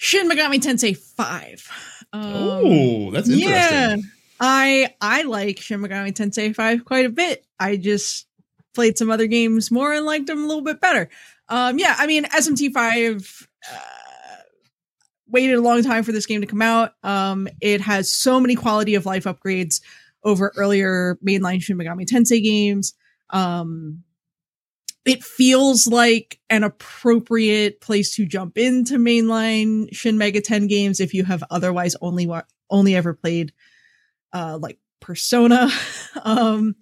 [0.03, 1.69] Shin Megami Tensei 5.
[2.11, 3.97] Um, oh that's interesting Yeah.
[4.39, 7.45] I I like Shin Megami Tensei 5 quite a bit.
[7.59, 8.25] I just
[8.73, 11.07] played some other games more and liked them a little bit better.
[11.49, 13.77] Um yeah, I mean SMT5 uh,
[15.27, 16.93] waited a long time for this game to come out.
[17.03, 19.81] Um it has so many quality of life upgrades
[20.23, 22.93] over earlier mainline Shin Megami Tensei games.
[23.29, 24.03] Um
[25.03, 31.23] it feels like an appropriate place to jump into mainline Shin Megaten games if you
[31.25, 33.51] have otherwise only wa- only ever played
[34.33, 35.69] uh like Persona.
[36.23, 36.75] um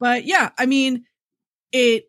[0.00, 1.04] But yeah, I mean,
[1.72, 2.06] it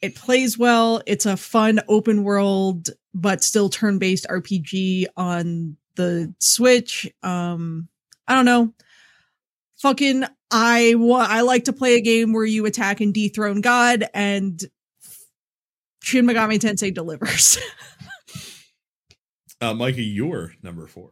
[0.00, 1.02] it plays well.
[1.06, 7.10] It's a fun open world, but still turn based RPG on the Switch.
[7.22, 7.88] Um,
[8.28, 8.72] I don't know.
[9.78, 14.04] Fucking, I wa- I like to play a game where you attack and dethrone God,
[14.14, 14.62] and
[16.02, 17.58] Shin Megami Tensei delivers.
[19.60, 21.10] uh, Micah, your number four.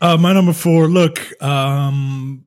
[0.00, 0.88] Uh, my number four.
[0.88, 2.46] Look, um,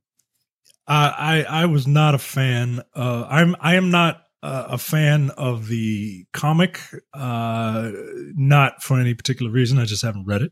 [0.87, 2.81] I, I I was not a fan.
[2.95, 6.79] Uh, I'm I am not uh, a fan of the comic,
[7.13, 7.91] uh,
[8.35, 9.79] not for any particular reason.
[9.79, 10.51] I just haven't read it,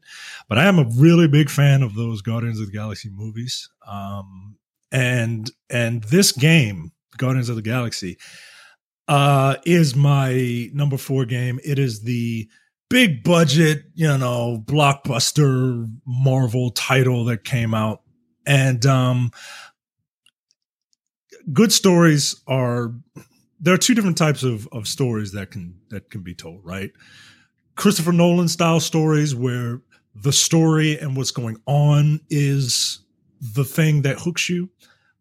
[0.49, 3.69] but I am a really big fan of those Guardians of the Galaxy movies.
[3.87, 4.57] Um,
[4.91, 8.17] and and this game, Guardians of the Galaxy,
[9.07, 11.59] uh, is my number four game.
[11.63, 12.47] It is the
[12.89, 18.01] big budget, you know, blockbuster Marvel title that came out,
[18.45, 19.31] and um,
[21.51, 22.93] good stories are
[23.59, 26.91] there are two different types of, of stories that can that can be told, right?
[27.75, 29.81] Christopher Nolan style stories where
[30.15, 33.04] the story and what's going on is
[33.53, 34.69] the thing that hooks you,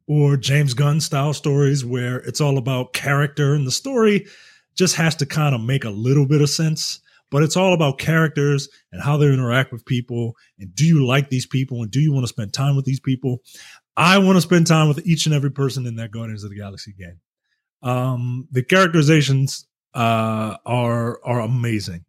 [0.07, 4.27] or James Gunn style stories where it's all about character and the story
[4.75, 7.01] just has to kind of make a little bit of sense.
[7.31, 10.37] But it's all about characters and how they interact with people.
[10.61, 11.83] And do you like these people?
[11.83, 13.39] And do you want to spend time with these people?
[13.97, 16.57] I want to spend time with each and every person in that Guardians of the
[16.57, 17.21] Galaxy game.
[17.83, 22.05] Um, the characterizations uh, are are amazing.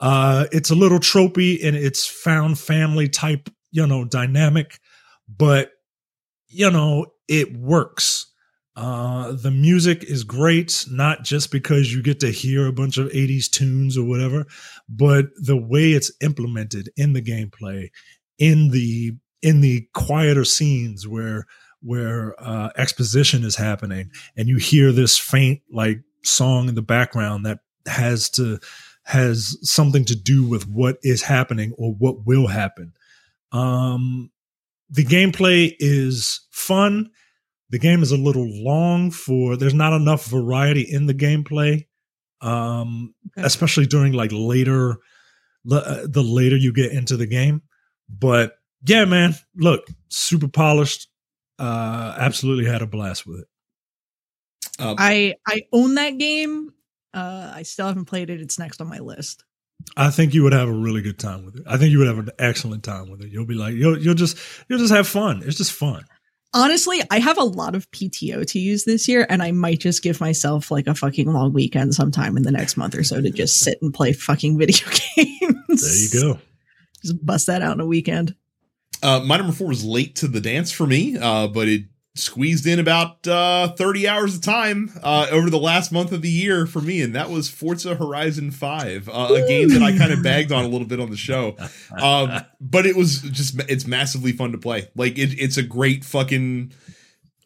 [0.00, 4.78] Uh, it's a little tropey and it's found family type, you know, dynamic,
[5.28, 5.72] but
[6.48, 8.26] you know it works.
[8.76, 13.08] Uh, the music is great, not just because you get to hear a bunch of
[13.08, 14.46] 80s tunes or whatever,
[14.88, 17.90] but the way it's implemented in the gameplay,
[18.38, 19.12] in the
[19.42, 21.46] in the quieter scenes where
[21.80, 27.46] where uh, exposition is happening and you hear this faint like song in the background
[27.46, 28.58] that has to
[29.04, 32.92] has something to do with what is happening or what will happen
[33.52, 34.30] um
[34.90, 37.10] the gameplay is fun
[37.70, 41.86] the game is a little long for there's not enough variety in the gameplay
[42.40, 43.46] um okay.
[43.46, 44.96] especially during like later
[45.70, 47.62] uh, the later you get into the game
[48.08, 51.08] but yeah man look super polished
[51.58, 53.48] uh, absolutely had a blast with it.
[54.78, 56.72] Um, I I own that game.
[57.12, 58.40] Uh, I still haven't played it.
[58.40, 59.44] It's next on my list.
[59.96, 61.62] I think you would have a really good time with it.
[61.66, 63.30] I think you would have an excellent time with it.
[63.30, 65.42] You'll be like you'll you'll just you'll just have fun.
[65.44, 66.04] It's just fun.
[66.54, 70.02] Honestly, I have a lot of PTO to use this year, and I might just
[70.02, 73.30] give myself like a fucking long weekend sometime in the next month or so to
[73.30, 76.10] just sit and play fucking video games.
[76.12, 76.40] There you go.
[77.02, 78.34] Just bust that out in a weekend.
[79.02, 81.82] Uh, my number four was late to the dance for me, uh, but it
[82.18, 86.28] squeezed in about uh, 30 hours of time uh, over the last month of the
[86.28, 90.12] year for me, and that was Forza Horizon 5, uh, a game that I kind
[90.12, 91.56] of bagged on a little bit on the show.
[92.00, 94.88] Um, but it was just, it's massively fun to play.
[94.94, 96.72] Like, it, it's a great fucking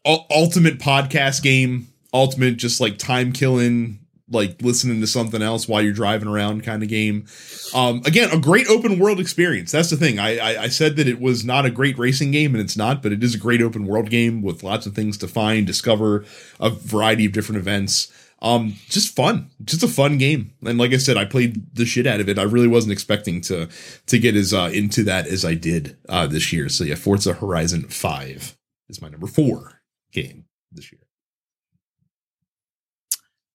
[0.04, 4.00] ultimate podcast game, ultimate just like time killing
[4.32, 7.26] like listening to something else while you're driving around kind of game.
[7.74, 9.72] Um, again, a great open world experience.
[9.72, 10.18] That's the thing.
[10.18, 13.02] I, I, I said that it was not a great racing game, and it's not,
[13.02, 16.24] but it is a great open world game with lots of things to find, discover,
[16.58, 18.12] a variety of different events.
[18.42, 20.52] Um, just fun, just a fun game.
[20.66, 22.40] And like I said, I played the shit out of it.
[22.40, 23.68] I really wasn't expecting to
[24.06, 26.68] to get as uh, into that as I did uh, this year.
[26.68, 28.58] So yeah, Forza Horizon Five
[28.88, 29.80] is my number four
[30.12, 31.01] game this year.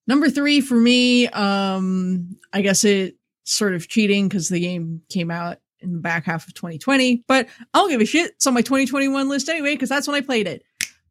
[0.08, 5.30] Number three for me, um, I guess it sort of cheating because the game came
[5.30, 8.32] out in the back half of 2020, but I don't give a shit.
[8.32, 10.64] It's on my 2021 list anyway, because that's when I played it.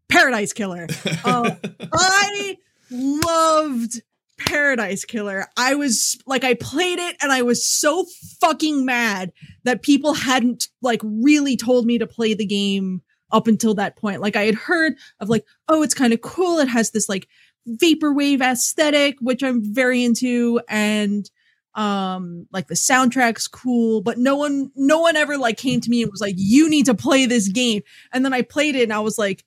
[0.08, 0.86] Paradise Killer.
[1.24, 1.54] Uh,
[1.92, 2.56] I
[2.90, 4.02] loved
[4.38, 5.46] Paradise Killer.
[5.56, 8.06] I was like, I played it and I was so
[8.40, 9.32] fucking mad
[9.64, 14.20] that people hadn't like really told me to play the game up until that point.
[14.20, 16.58] Like I had heard of like, oh, it's kind of cool.
[16.58, 17.28] It has this like
[17.68, 21.28] vaporwave aesthetic, which I'm very into, and
[21.74, 26.00] um like the soundtrack's cool but no one no one ever like came to me
[26.00, 27.82] and was like you need to play this game.
[28.14, 29.44] And then i played it and i was like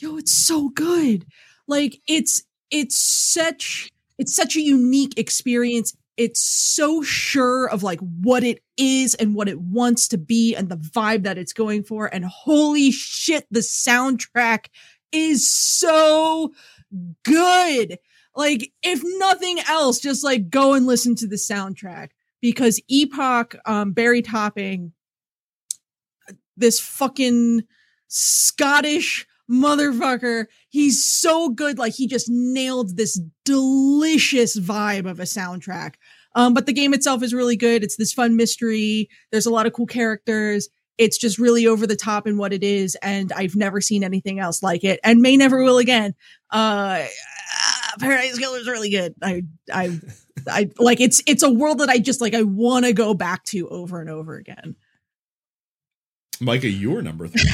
[0.00, 1.26] yo it's so good.
[1.66, 5.96] Like it's it's such it's such a unique experience.
[6.16, 10.68] It's so sure of like what it is and what it wants to be and
[10.68, 14.66] the vibe that it's going for and holy shit the soundtrack
[15.12, 16.52] is so
[17.24, 17.98] good.
[18.34, 22.10] Like, if nothing else, just like go and listen to the soundtrack
[22.40, 24.92] because Epoch, um, Barry Topping,
[26.56, 27.62] this fucking
[28.08, 30.46] Scottish motherfucker.
[30.68, 31.78] He's so good.
[31.78, 35.94] Like he just nailed this delicious vibe of a soundtrack.
[36.34, 37.82] Um, but the game itself is really good.
[37.82, 39.08] It's this fun mystery.
[39.32, 40.68] There's a lot of cool characters.
[40.98, 44.38] It's just really over the top in what it is, and I've never seen anything
[44.38, 46.14] else like it, and may never will again.
[46.50, 47.04] Uh,
[48.00, 49.14] Paradise Killer is really good.
[49.22, 50.00] I, I,
[50.48, 52.34] I like it's it's a world that I just like.
[52.34, 54.76] I want to go back to over and over again.
[56.40, 57.50] Micah, your number three.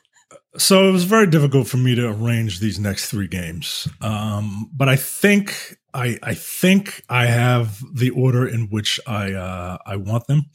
[0.58, 4.88] so it was very difficult for me to arrange these next three games, um, but
[4.88, 10.26] I think I I think I have the order in which I uh, I want
[10.26, 10.46] them.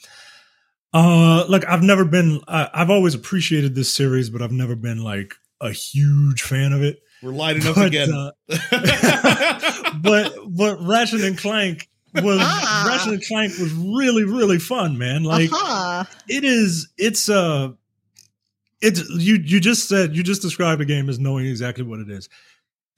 [0.94, 2.42] Uh, look, I've never been.
[2.48, 6.84] I, I've always appreciated this series, but I've never been like a huge fan of
[6.84, 7.00] it.
[7.24, 8.14] We're lighting up again.
[8.14, 8.32] Uh,
[10.02, 12.86] but but Ratchet and Clank was ah.
[12.88, 15.24] Ratchet and Clank was really really fun, man.
[15.24, 16.04] Like uh-huh.
[16.28, 16.90] it is.
[16.98, 17.70] It's uh
[18.82, 19.36] it's you.
[19.36, 22.30] You just said you just described a game as knowing exactly what it is.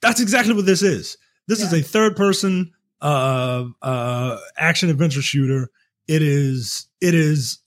[0.02, 1.16] That's exactly what this is.
[1.46, 1.66] This yeah.
[1.66, 5.70] is a third person uh uh action adventure shooter.
[6.08, 6.88] It is.
[7.00, 7.58] It is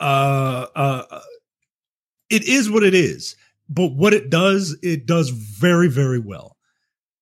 [0.00, 1.20] uh, uh,
[2.30, 3.36] it is what it is.
[3.68, 6.56] But what it does, it does very, very well.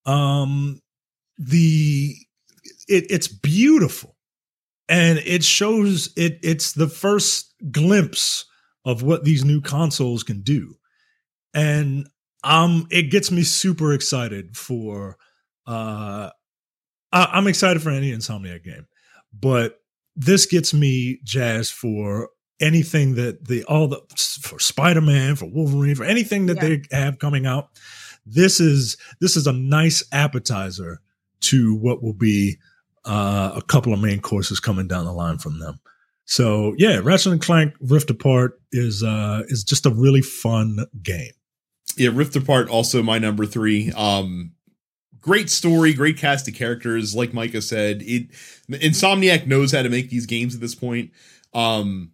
[0.06, 0.80] Um,
[1.38, 2.16] the
[2.88, 4.16] it, it's beautiful,
[4.88, 6.38] and it shows it.
[6.42, 8.44] It's the first glimpse
[8.84, 10.74] of what these new consoles can do,
[11.54, 12.08] and
[12.42, 15.16] um, it gets me super excited for.
[15.66, 16.30] Uh,
[17.12, 18.88] I, I'm excited for any Insomniac game,
[19.32, 19.78] but
[20.16, 22.30] this gets me jazzed for
[22.62, 24.00] anything that the all the
[24.40, 26.76] for Spider-Man, for Wolverine, for anything that yeah.
[26.90, 27.68] they have coming out.
[28.24, 31.00] This is this is a nice appetizer
[31.40, 32.56] to what will be
[33.04, 35.80] uh, a couple of main courses coming down the line from them.
[36.24, 41.32] So yeah, Ratchet and Clank Rift Apart is uh, is just a really fun game.
[41.96, 43.92] Yeah, Rift Apart also my number three.
[43.92, 44.52] Um,
[45.20, 47.14] great story, great cast of characters.
[47.14, 48.30] Like Micah said, it
[48.70, 51.10] Insomniac knows how to make these games at this point.
[51.52, 52.12] Um,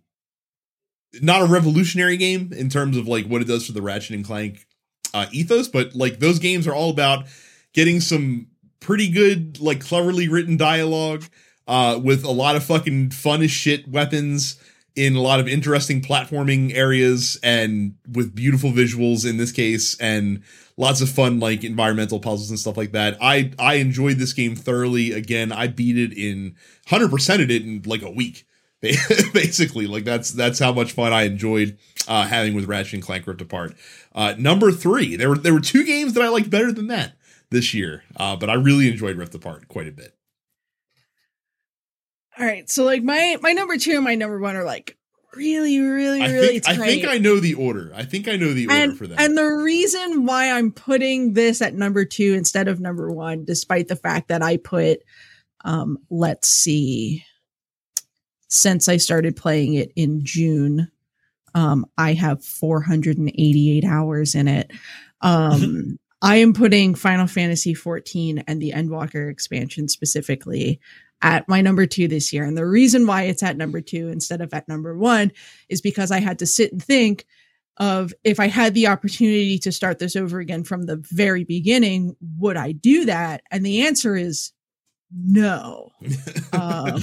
[1.21, 4.25] not a revolutionary game in terms of like what it does for the Ratchet and
[4.25, 4.67] Clank
[5.15, 7.27] uh, ethos, but like those games are all about
[7.73, 8.49] getting some
[8.81, 11.25] pretty good, like cleverly written dialogue
[11.67, 14.61] uh, with a lot of fucking fun as shit weapons
[14.97, 20.43] in a lot of interesting platforming areas and with beautiful visuals in this case and
[20.77, 23.17] lots of fun like environmental puzzles and stuff like that.
[23.21, 25.13] I I enjoyed this game thoroughly.
[25.13, 26.57] Again, I beat it in
[26.89, 28.45] 100%ed it in like a week.
[28.81, 31.77] basically like that's that's how much fun i enjoyed
[32.07, 33.75] uh having with ratchet and clank rift apart.
[34.15, 37.15] Uh number three there were there were two games that i liked better than that
[37.51, 40.15] this year uh but i really enjoyed rift apart quite a bit.
[42.39, 44.97] All right so like my my number two and my number one are like
[45.35, 46.79] really really I really think, tight.
[46.79, 47.93] i think i know the order.
[47.97, 51.35] I think i know the order and, for that and the reason why i'm putting
[51.35, 55.01] this at number two instead of number one despite the fact that i put
[55.65, 57.25] um let's see
[58.49, 60.91] since I started playing it in June.
[61.55, 64.71] Um, I have 488 hours in it.
[65.21, 70.81] Um, I am putting Final Fantasy 14 and the Endwalker expansion specifically
[71.23, 72.45] at my number two this year.
[72.45, 75.33] And the reason why it's at number two instead of at number one
[75.69, 77.25] is because I had to sit and think
[77.77, 82.17] of if I had the opportunity to start this over again from the very beginning,
[82.39, 83.43] would I do that?
[83.51, 84.53] And the answer is
[85.15, 85.91] no.
[86.51, 87.03] Um,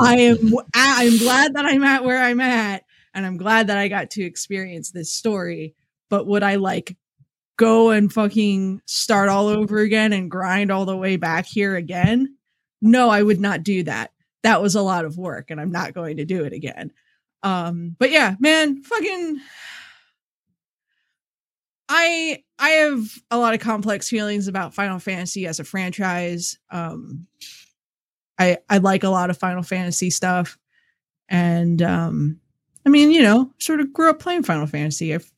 [0.00, 3.88] I am I'm glad that I'm at where I'm at and I'm glad that I
[3.88, 5.74] got to experience this story,
[6.08, 6.96] but would I like
[7.58, 12.36] go and fucking start all over again and grind all the way back here again?
[12.80, 14.10] No, I would not do that.
[14.42, 16.92] That was a lot of work and I'm not going to do it again.
[17.42, 19.38] Um but yeah, man, fucking
[21.88, 26.58] I I have a lot of complex feelings about Final Fantasy as a franchise.
[26.70, 27.26] Um,
[28.38, 30.58] I I like a lot of Final Fantasy stuff,
[31.28, 32.40] and um,
[32.86, 35.14] I mean, you know, sort of grew up playing Final Fantasy.
[35.14, 35.30] I've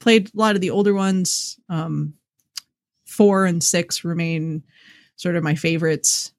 [0.00, 1.58] played a lot of the older ones.
[1.68, 2.14] Um,
[3.06, 4.62] four and six remain
[5.16, 6.32] sort of my favorites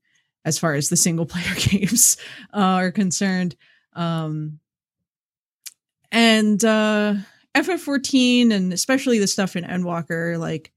[0.45, 2.17] as far as the single player games
[2.53, 3.55] uh, are concerned.
[3.93, 4.59] Um,
[6.11, 7.15] and uh,
[7.55, 10.71] FF14 and especially the stuff in Endwalker, like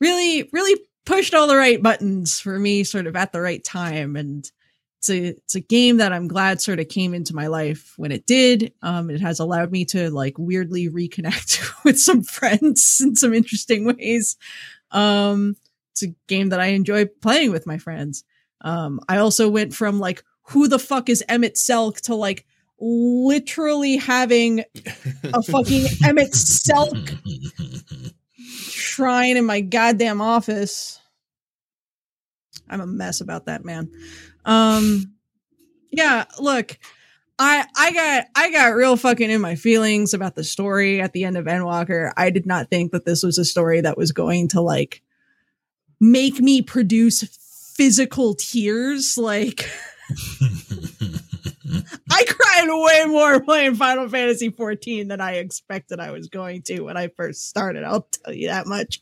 [0.00, 4.16] really, really pushed all the right buttons for me sort of at the right time.
[4.16, 4.50] And
[4.98, 8.12] it's a it's a game that I'm glad sort of came into my life when
[8.12, 8.72] it did.
[8.82, 13.84] Um, it has allowed me to like weirdly reconnect with some friends in some interesting
[13.84, 14.36] ways.
[14.90, 15.56] Um,
[15.92, 18.24] it's a game that I enjoy playing with my friends.
[18.62, 22.46] Um, I also went from like who the fuck is Emet-Selch to like
[22.80, 24.64] literally having
[25.24, 27.18] a fucking Emet-Selch
[28.46, 31.00] shrine in my goddamn office.
[32.68, 33.90] I'm a mess about that, man.
[34.44, 35.14] Um,
[35.90, 36.78] yeah, look,
[37.38, 41.24] I I got I got real fucking in my feelings about the story at the
[41.24, 42.12] end of Endwalker.
[42.16, 45.02] I did not think that this was a story that was going to like
[46.00, 47.22] make me produce
[47.76, 49.18] physical tears.
[49.18, 49.68] Like
[52.10, 56.80] I cried way more playing Final Fantasy 14 than I expected I was going to
[56.80, 57.84] when I first started.
[57.84, 59.00] I'll tell you that much.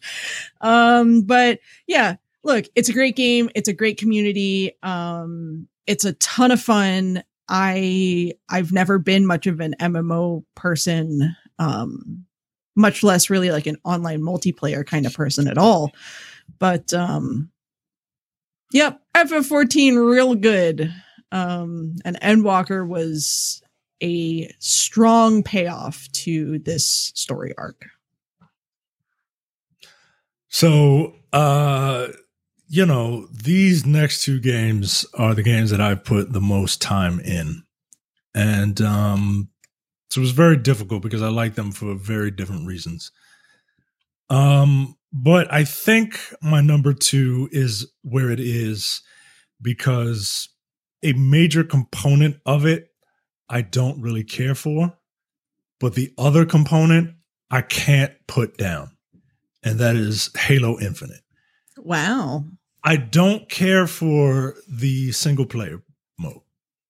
[0.60, 3.50] Um, but yeah, look, it's a great game.
[3.54, 4.76] It's a great community.
[4.82, 7.22] Um, it's a ton of fun.
[7.48, 12.24] I I've never been much of an MMO person, um,
[12.76, 15.90] much less really like an online multiplayer kind of person at all.
[16.58, 17.50] But um,
[18.72, 20.92] yep, FF14 real good.
[21.32, 23.62] Um, and Endwalker was
[24.02, 27.86] a strong payoff to this story arc.
[30.48, 32.08] So, uh,
[32.68, 37.20] you know, these next two games are the games that I've put the most time
[37.20, 37.62] in.
[38.34, 39.48] And um,
[40.10, 43.10] so it was very difficult because I like them for very different reasons.
[44.28, 49.02] Um, but I think my number two is where it is
[49.60, 50.48] because
[51.02, 52.92] a major component of it
[53.52, 54.96] I don't really care for,
[55.78, 57.14] but the other component
[57.50, 58.96] I can't put down,
[59.62, 61.20] and that is Halo Infinite.
[61.76, 62.46] Wow.
[62.82, 65.82] I don't care for the single player
[66.18, 66.40] mode,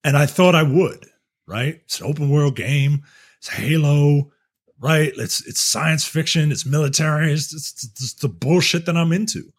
[0.05, 1.07] and I thought I would.
[1.49, 1.81] Right?
[1.85, 3.03] It's an open world game.
[3.39, 4.31] It's Halo.
[4.79, 5.13] Right?
[5.17, 6.53] It's it's science fiction.
[6.53, 7.33] It's military.
[7.33, 9.53] It's, it's, it's the bullshit that I'm into.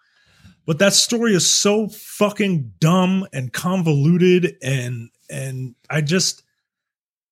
[0.65, 6.43] But that story is so fucking dumb and convoluted and and I just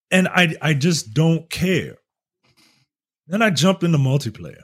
[0.10, 1.98] and I I just don't care.
[3.28, 4.64] Then I jumped into multiplayer.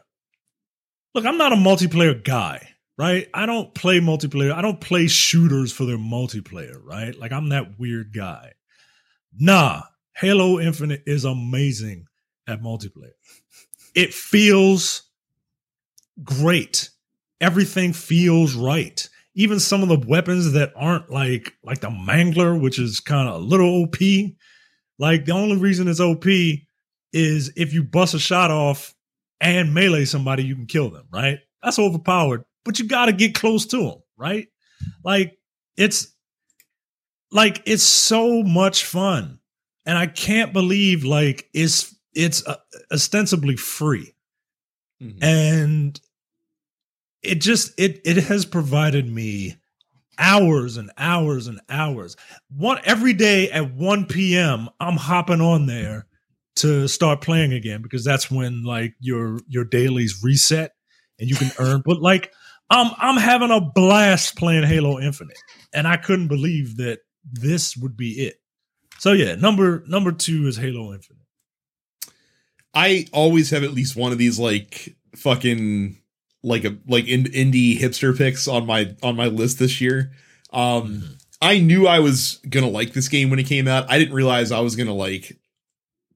[1.15, 3.27] Look, I'm not a multiplayer guy, right?
[3.33, 4.53] I don't play multiplayer.
[4.53, 7.17] I don't play shooters for their multiplayer, right?
[7.17, 8.53] Like I'm that weird guy.
[9.39, 9.83] Nah,
[10.15, 12.07] Halo Infinite is amazing
[12.47, 13.11] at multiplayer.
[13.95, 15.03] It feels
[16.23, 16.89] great
[17.41, 19.07] everything feels right.
[19.35, 23.35] Even some of the weapons that aren't like like the mangler, which is kind of
[23.35, 23.97] a little OP.
[24.99, 26.25] Like the only reason it's OP
[27.13, 28.95] is if you bust a shot off
[29.39, 31.39] and melee somebody, you can kill them, right?
[31.61, 34.47] That's overpowered, but you got to get close to them, right?
[35.03, 35.37] Like
[35.75, 36.13] it's
[37.31, 39.39] like it's so much fun,
[39.85, 42.57] and I can't believe like it's it's uh,
[42.91, 44.15] ostensibly free,
[45.01, 45.23] mm-hmm.
[45.23, 45.99] and
[47.21, 49.55] it just it it has provided me
[50.17, 52.15] hours and hours and hours.
[52.55, 54.69] One every day at 1 p.m.
[54.79, 56.07] I'm hopping on there
[56.57, 60.71] to start playing again because that's when like your your dailies reset
[61.19, 61.81] and you can earn.
[61.85, 62.33] But like
[62.69, 65.37] I'm I'm having a blast playing Halo Infinite,
[65.73, 66.99] and I couldn't believe that
[67.31, 68.35] this would be it.
[68.99, 71.23] So yeah, number number two is Halo Infinite.
[72.73, 75.97] I always have at least one of these like fucking
[76.43, 80.11] like a like in, indie hipster picks on my on my list this year.
[80.51, 81.13] Um mm-hmm.
[81.41, 83.89] I knew I was gonna like this game when it came out.
[83.89, 85.37] I didn't realize I was gonna like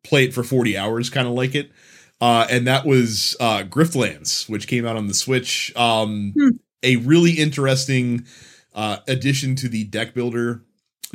[0.04, 1.72] play it for 40 hours, kind of like it.
[2.20, 5.76] Uh, and that was uh, Griftlands, which came out on the Switch.
[5.76, 6.50] Um, hmm.
[6.84, 8.26] A really interesting
[8.74, 10.64] uh, addition to the deck builder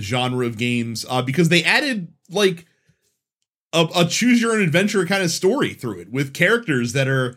[0.00, 2.66] genre of games uh, because they added like
[3.72, 7.36] a, a choose your own adventure kind of story through it with characters that are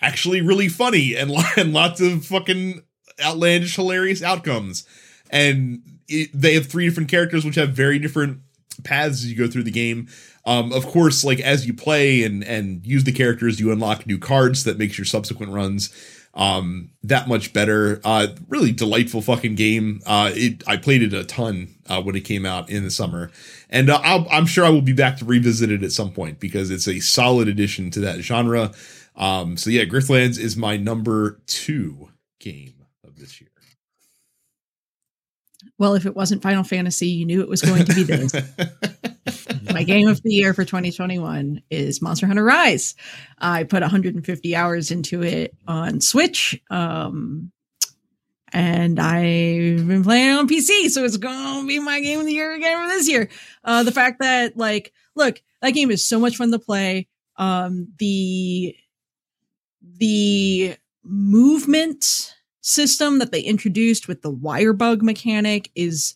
[0.00, 2.82] actually really funny and, and lots of fucking
[3.22, 4.86] outlandish, hilarious outcomes.
[5.30, 8.40] And it, they have three different characters which have very different
[8.84, 10.08] paths as you go through the game.
[10.46, 14.18] Um, of course, like as you play and and use the characters, you unlock new
[14.18, 15.90] cards that makes your subsequent runs
[16.34, 21.24] um that much better uh really delightful fucking game uh it i played it a
[21.24, 23.30] ton uh when it came out in the summer
[23.70, 26.38] and uh, i am sure i will be back to revisit it at some point
[26.38, 28.70] because it's a solid addition to that genre
[29.18, 32.08] um, so yeah, Griftlands is my number two
[32.40, 33.50] game of this year.
[35.78, 38.32] Well, if it wasn't Final Fantasy, you knew it was going to be this.
[39.72, 42.96] my game of the year for 2021 is Monster Hunter Rise.
[43.38, 46.60] I put 150 hours into it on Switch.
[46.70, 47.52] Um,
[48.52, 52.54] and I've been playing on PC, so it's gonna be my game of the year
[52.54, 53.28] again for this year.
[53.62, 57.08] Uh, the fact that, like, look, that game is so much fun to play.
[57.36, 58.74] Um, the
[59.98, 66.14] the movement system that they introduced with the wire bug mechanic is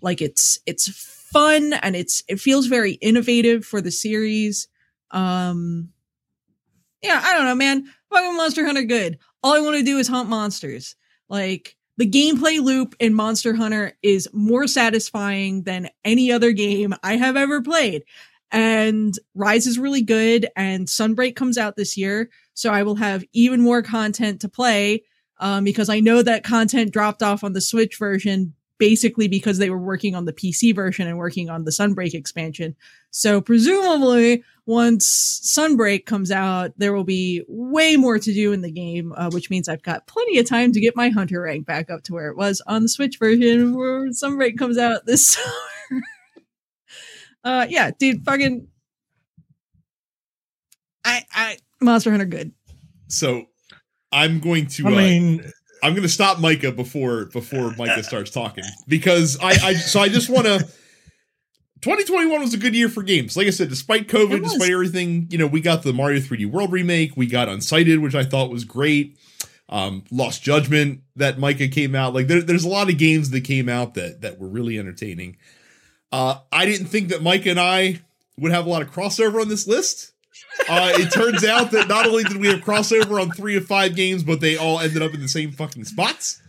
[0.00, 4.68] like it's it's fun and it's it feels very innovative for the series
[5.10, 5.90] um
[7.02, 7.86] yeah, I don't know, man.
[8.10, 9.18] Fucking Monster Hunter good.
[9.42, 10.96] All I want to do is hunt monsters.
[11.28, 17.16] Like the gameplay loop in Monster Hunter is more satisfying than any other game I
[17.16, 18.04] have ever played.
[18.50, 23.22] And Rise is really good and Sunbreak comes out this year, so I will have
[23.32, 25.04] even more content to play
[25.38, 29.70] um, because I know that content dropped off on the Switch version basically because they
[29.70, 32.74] were working on the PC version and working on the Sunbreak expansion.
[33.12, 38.72] So presumably, once Sunbreak comes out, there will be way more to do in the
[38.72, 41.90] game, uh, which means I've got plenty of time to get my hunter rank back
[41.90, 46.02] up to where it was on the Switch version where Sunbreak comes out this summer.
[47.44, 48.66] uh, yeah, dude, fucking.
[51.04, 52.52] I, I, Monster Hunter good.
[53.08, 53.46] So
[54.12, 54.86] I'm going to.
[54.86, 55.52] I uh, mean,
[55.82, 60.08] I'm going to stop Micah before before Micah starts talking because I, I so I
[60.08, 60.66] just want to.
[61.80, 63.36] 2021 was a good year for games.
[63.36, 66.72] Like I said, despite COVID, despite everything, you know, we got the Mario 3D World
[66.72, 69.16] remake, we got Unsighted, which I thought was great.
[69.68, 72.14] Um, Lost Judgment that Micah came out.
[72.14, 75.36] Like there, there's a lot of games that came out that that were really entertaining.
[76.10, 78.00] Uh, I didn't think that Micah and I
[78.36, 80.12] would have a lot of crossover on this list.
[80.68, 83.94] Uh, it turns out that not only did we have crossover on three of five
[83.96, 86.42] games, but they all ended up in the same fucking spots.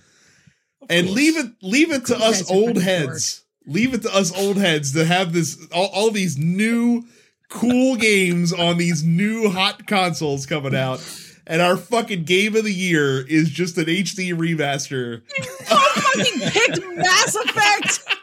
[0.89, 3.43] And leave it, leave it to You us old heads.
[3.65, 7.03] Leave it to us old heads to have this all, all these new
[7.49, 10.99] cool games on these new hot consoles coming out.
[11.45, 15.23] And our fucking game of the year is just an HD remaster.
[15.65, 18.15] fucking picked Mass Effect.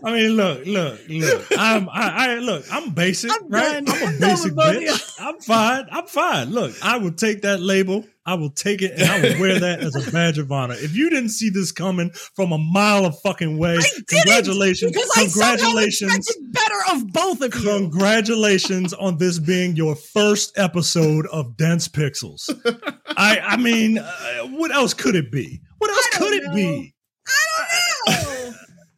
[0.04, 1.46] I mean, look, look, look.
[1.58, 2.64] I'm, I, I look.
[2.70, 3.84] I'm basic, I'm right?
[3.84, 3.96] done.
[3.96, 4.88] I'm a basic with both of you.
[4.90, 5.20] bitch.
[5.20, 5.86] I'm fine.
[5.90, 6.50] I'm fine.
[6.50, 8.04] Look, I will take that label.
[8.24, 10.74] I will take it, and I will wear that as a badge of honor.
[10.74, 16.76] If you didn't see this coming from a mile of fucking way, congratulations, congratulations, better
[16.92, 17.62] of both of you.
[17.62, 22.48] congratulations on this being your first episode of Dense Pixels.
[23.16, 24.08] I, I mean, uh,
[24.48, 25.60] what else could it be?
[25.78, 26.54] What else could it know.
[26.54, 26.94] be?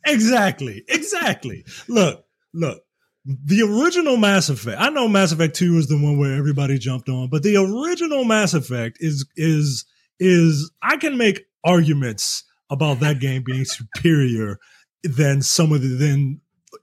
[0.06, 0.85] Exactly.
[0.89, 1.64] Exactly.
[1.89, 2.82] look, look.
[3.27, 4.81] The original Mass Effect.
[4.81, 8.24] I know Mass Effect 2 is the one where everybody jumped on, but the original
[8.24, 9.85] Mass Effect is is
[10.18, 14.59] is I can make arguments about that game being superior
[15.05, 16.40] than some of the than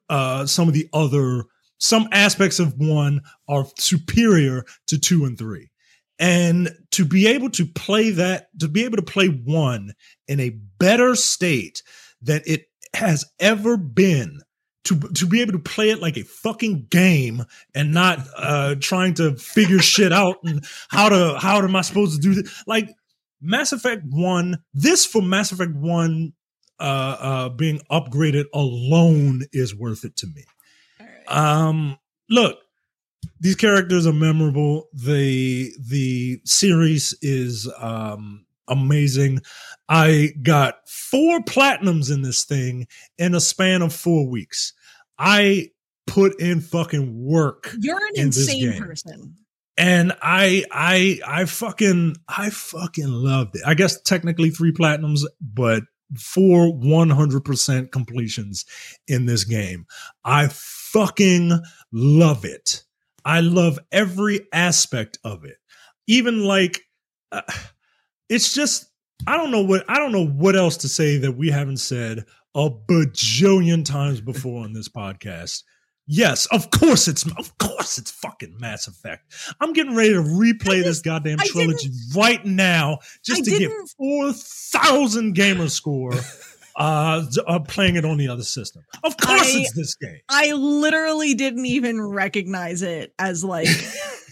[0.10, 1.46] uh some of the other
[1.80, 5.70] some aspects of one are superior to 2 and 3.
[6.20, 9.94] And to be able to play that to be able to play one
[10.28, 11.84] in a better state
[12.22, 14.40] than it has ever been
[14.86, 17.44] to to be able to play it like a fucking game
[17.76, 22.16] and not uh trying to figure shit out and how to how am I supposed
[22.16, 22.90] to do this like
[23.42, 26.34] Mass Effect 1 this for Mass Effect 1
[26.80, 30.46] uh uh being upgraded alone is worth it to me.
[31.28, 31.98] Um
[32.30, 32.58] look
[33.40, 34.88] these characters are memorable.
[34.94, 39.40] The the series is um amazing
[39.90, 42.88] i got four platinums in this thing
[43.18, 44.74] in a span of four weeks
[45.18, 45.68] i
[46.08, 49.36] put in fucking work You're an in insane person.
[49.78, 53.62] and I I I fucking I fucking loved it.
[53.66, 55.84] I guess technically three platinums, but
[56.16, 58.66] four 100% completions
[59.08, 59.86] in this game.
[60.24, 61.52] I fucking
[61.92, 62.84] love it.
[63.26, 65.58] I love every aspect of it.
[66.08, 66.82] Even like
[67.34, 67.42] uh,
[68.30, 68.90] it's just
[69.26, 72.26] I don't know what I don't know what else to say that we haven't said
[72.56, 75.64] a bajillion times before on this podcast.
[76.10, 79.24] Yes, of course it's of course it's fucking Mass Effect.
[79.60, 84.32] I'm getting ready to replay this goddamn trilogy right now just I to get four
[84.34, 86.14] thousand gamer score.
[86.80, 88.84] Uh, uh, playing it on the other system.
[89.04, 90.20] Of course, I- it's this game.
[90.30, 93.68] I literally didn't even recognize it as like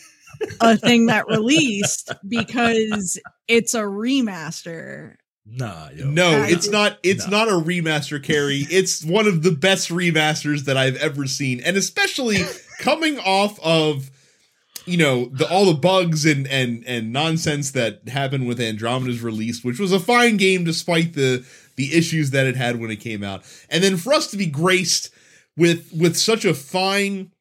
[0.62, 5.16] a thing that released because it's a remaster.
[5.46, 6.10] Nah, yo.
[6.10, 6.98] No, I it's not.
[7.04, 7.38] It's No.
[7.46, 8.66] not a remaster, Carrie.
[8.72, 12.40] It's one of the best remasters that I've ever seen, and especially
[12.80, 14.10] coming off of
[14.88, 19.64] you know the all the bugs and and and nonsense that happened with Andromeda's release,
[19.64, 21.46] which was a fine game despite the
[21.76, 24.48] the issues that it had when it came out, and then for us to be
[24.48, 25.12] graced
[25.56, 27.32] with with such a fine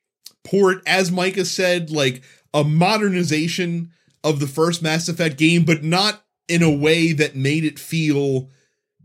[0.45, 2.23] port, as Micah said, like
[2.55, 3.91] a modernization
[4.23, 8.49] of the first Mass Effect game, but not in a way that made it feel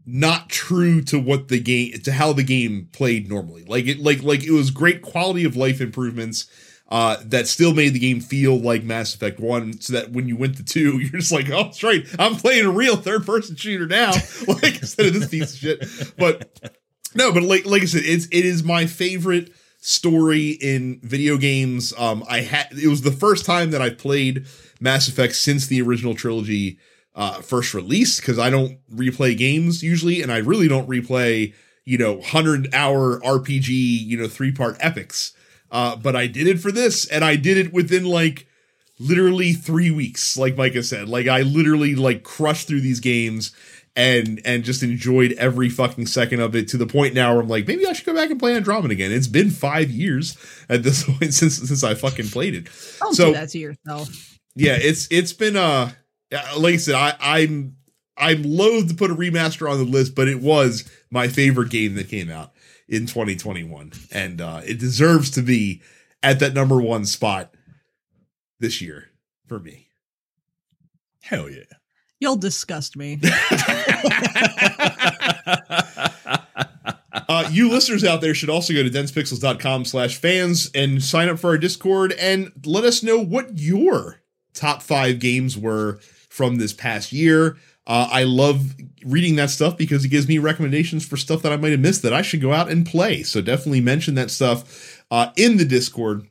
[0.06, 3.64] not true to what the game to how the game played normally.
[3.66, 6.48] Like it like like it was great quality of life improvements
[6.90, 10.36] uh that still made the game feel like Mass Effect 1 so that when you
[10.36, 12.06] went to 2 you're just like oh that's right.
[12.18, 14.14] I'm playing a real third person shooter now.
[14.48, 16.14] Like instead of this piece of shit.
[16.18, 16.60] But
[17.14, 21.94] no but like like I said it's it is my favorite story in video games
[21.98, 24.46] um I had it was the first time that I played
[24.80, 26.80] Mass Effect since the original trilogy
[27.16, 31.54] uh, first release because I don't replay games usually, and I really don't replay
[31.86, 35.34] you know hundred hour RPG you know three part epics.
[35.72, 38.48] Uh, but I did it for this, and I did it within like
[39.00, 40.38] literally three weeks.
[40.38, 43.52] Like Micah said, like I literally like crushed through these games
[43.96, 47.50] and and just enjoyed every fucking second of it to the point now where I'm
[47.50, 49.12] like, maybe I should go back and play Andromeda again.
[49.12, 50.38] It's been five years
[50.70, 52.68] at this point since since I fucking played it.
[53.00, 54.38] Don't So- do that to yourself.
[54.56, 55.92] Yeah, it's it's been uh
[56.58, 57.76] like I said, I, I'm
[58.18, 61.96] I'm loath to put a remaster on the list, but it was my favorite game
[61.96, 62.52] that came out
[62.90, 65.82] in 2021, and uh, it deserves to be
[66.22, 67.54] at that number one spot
[68.60, 69.10] this year
[69.48, 69.88] for me.
[71.22, 71.64] Hell yeah.
[72.20, 73.20] You'll disgust me.
[77.30, 81.38] Uh, you listeners out there should also go to densepixels.com slash fans and sign up
[81.38, 84.20] for our Discord and let us know what your
[84.56, 86.00] top five games were
[86.30, 87.58] from this past year.
[87.86, 88.76] Uh, I love
[89.06, 92.02] reading that stuff because it gives me recommendations for stuff that I might have missed
[92.02, 93.22] that I should go out and play.
[93.24, 96.29] So definitely mention that stuff uh, in the Discord.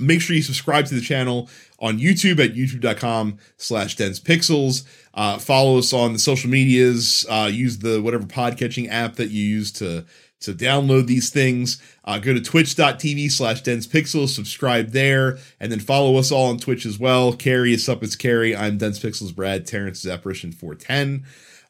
[0.00, 1.48] Make sure you subscribe to the channel
[1.78, 4.84] on YouTube at youtube.com slash densepixels.
[5.14, 7.26] Uh, follow us on the social medias.
[7.28, 10.04] Uh, use the whatever podcatching app that you use to
[10.40, 11.80] to download these things.
[12.04, 14.28] Uh, go to twitch.tv slash densepixels.
[14.28, 15.38] Subscribe there.
[15.60, 17.32] And then follow us all on Twitch as well.
[17.32, 18.02] Carrie is up.
[18.02, 18.56] It's Carrie.
[18.56, 19.34] I'm densepixels.
[19.34, 19.66] Brad.
[19.66, 21.24] Terrence is apparition 410.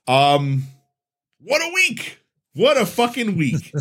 [0.06, 0.64] Um,
[1.40, 2.18] what a week.
[2.54, 3.72] What a fucking week.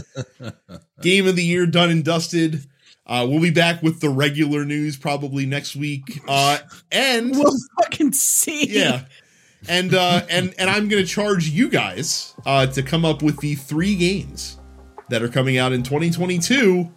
[1.02, 2.66] Game of the year done and dusted.
[3.10, 6.22] Uh, we'll be back with the regular news probably next week.
[6.28, 6.60] Uh,
[6.92, 8.68] and we'll fucking see.
[8.70, 9.06] yeah,
[9.68, 13.56] and uh, and and I'm gonna charge you guys uh, to come up with the
[13.56, 14.58] three games
[15.10, 16.88] that are coming out in 2022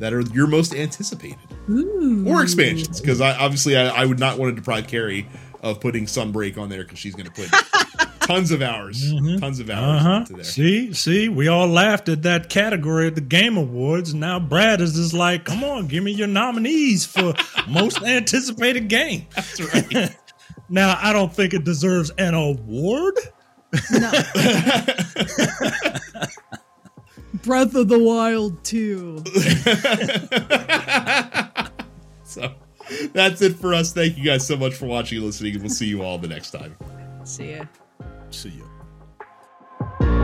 [0.00, 1.38] that are your most anticipated
[1.70, 2.24] Ooh.
[2.26, 3.00] or expansions.
[3.00, 5.28] Because I obviously I, I would not want to deprive Carrie
[5.62, 7.48] of putting Sunbreak on there because she's gonna put
[8.20, 9.40] tons of hours, Mhm.
[9.40, 10.24] tons of hours Uh-huh.
[10.36, 10.44] there.
[10.44, 14.14] See, see, we all laughed at that category at the Game Awards.
[14.14, 17.34] Now Brad is just like, come on, give me your nominees for
[17.68, 19.26] most anticipated game.
[19.34, 20.16] That's right.
[20.68, 23.14] Now, I don't think it deserves an award.
[23.90, 24.10] No.
[27.44, 29.22] Breath of the Wild 2.
[32.24, 32.54] so
[33.12, 33.92] that's it for us.
[33.92, 36.28] Thank you guys so much for watching and listening, and we'll see you all the
[36.28, 36.74] next time.
[37.24, 37.64] See ya.
[38.32, 40.21] See ya.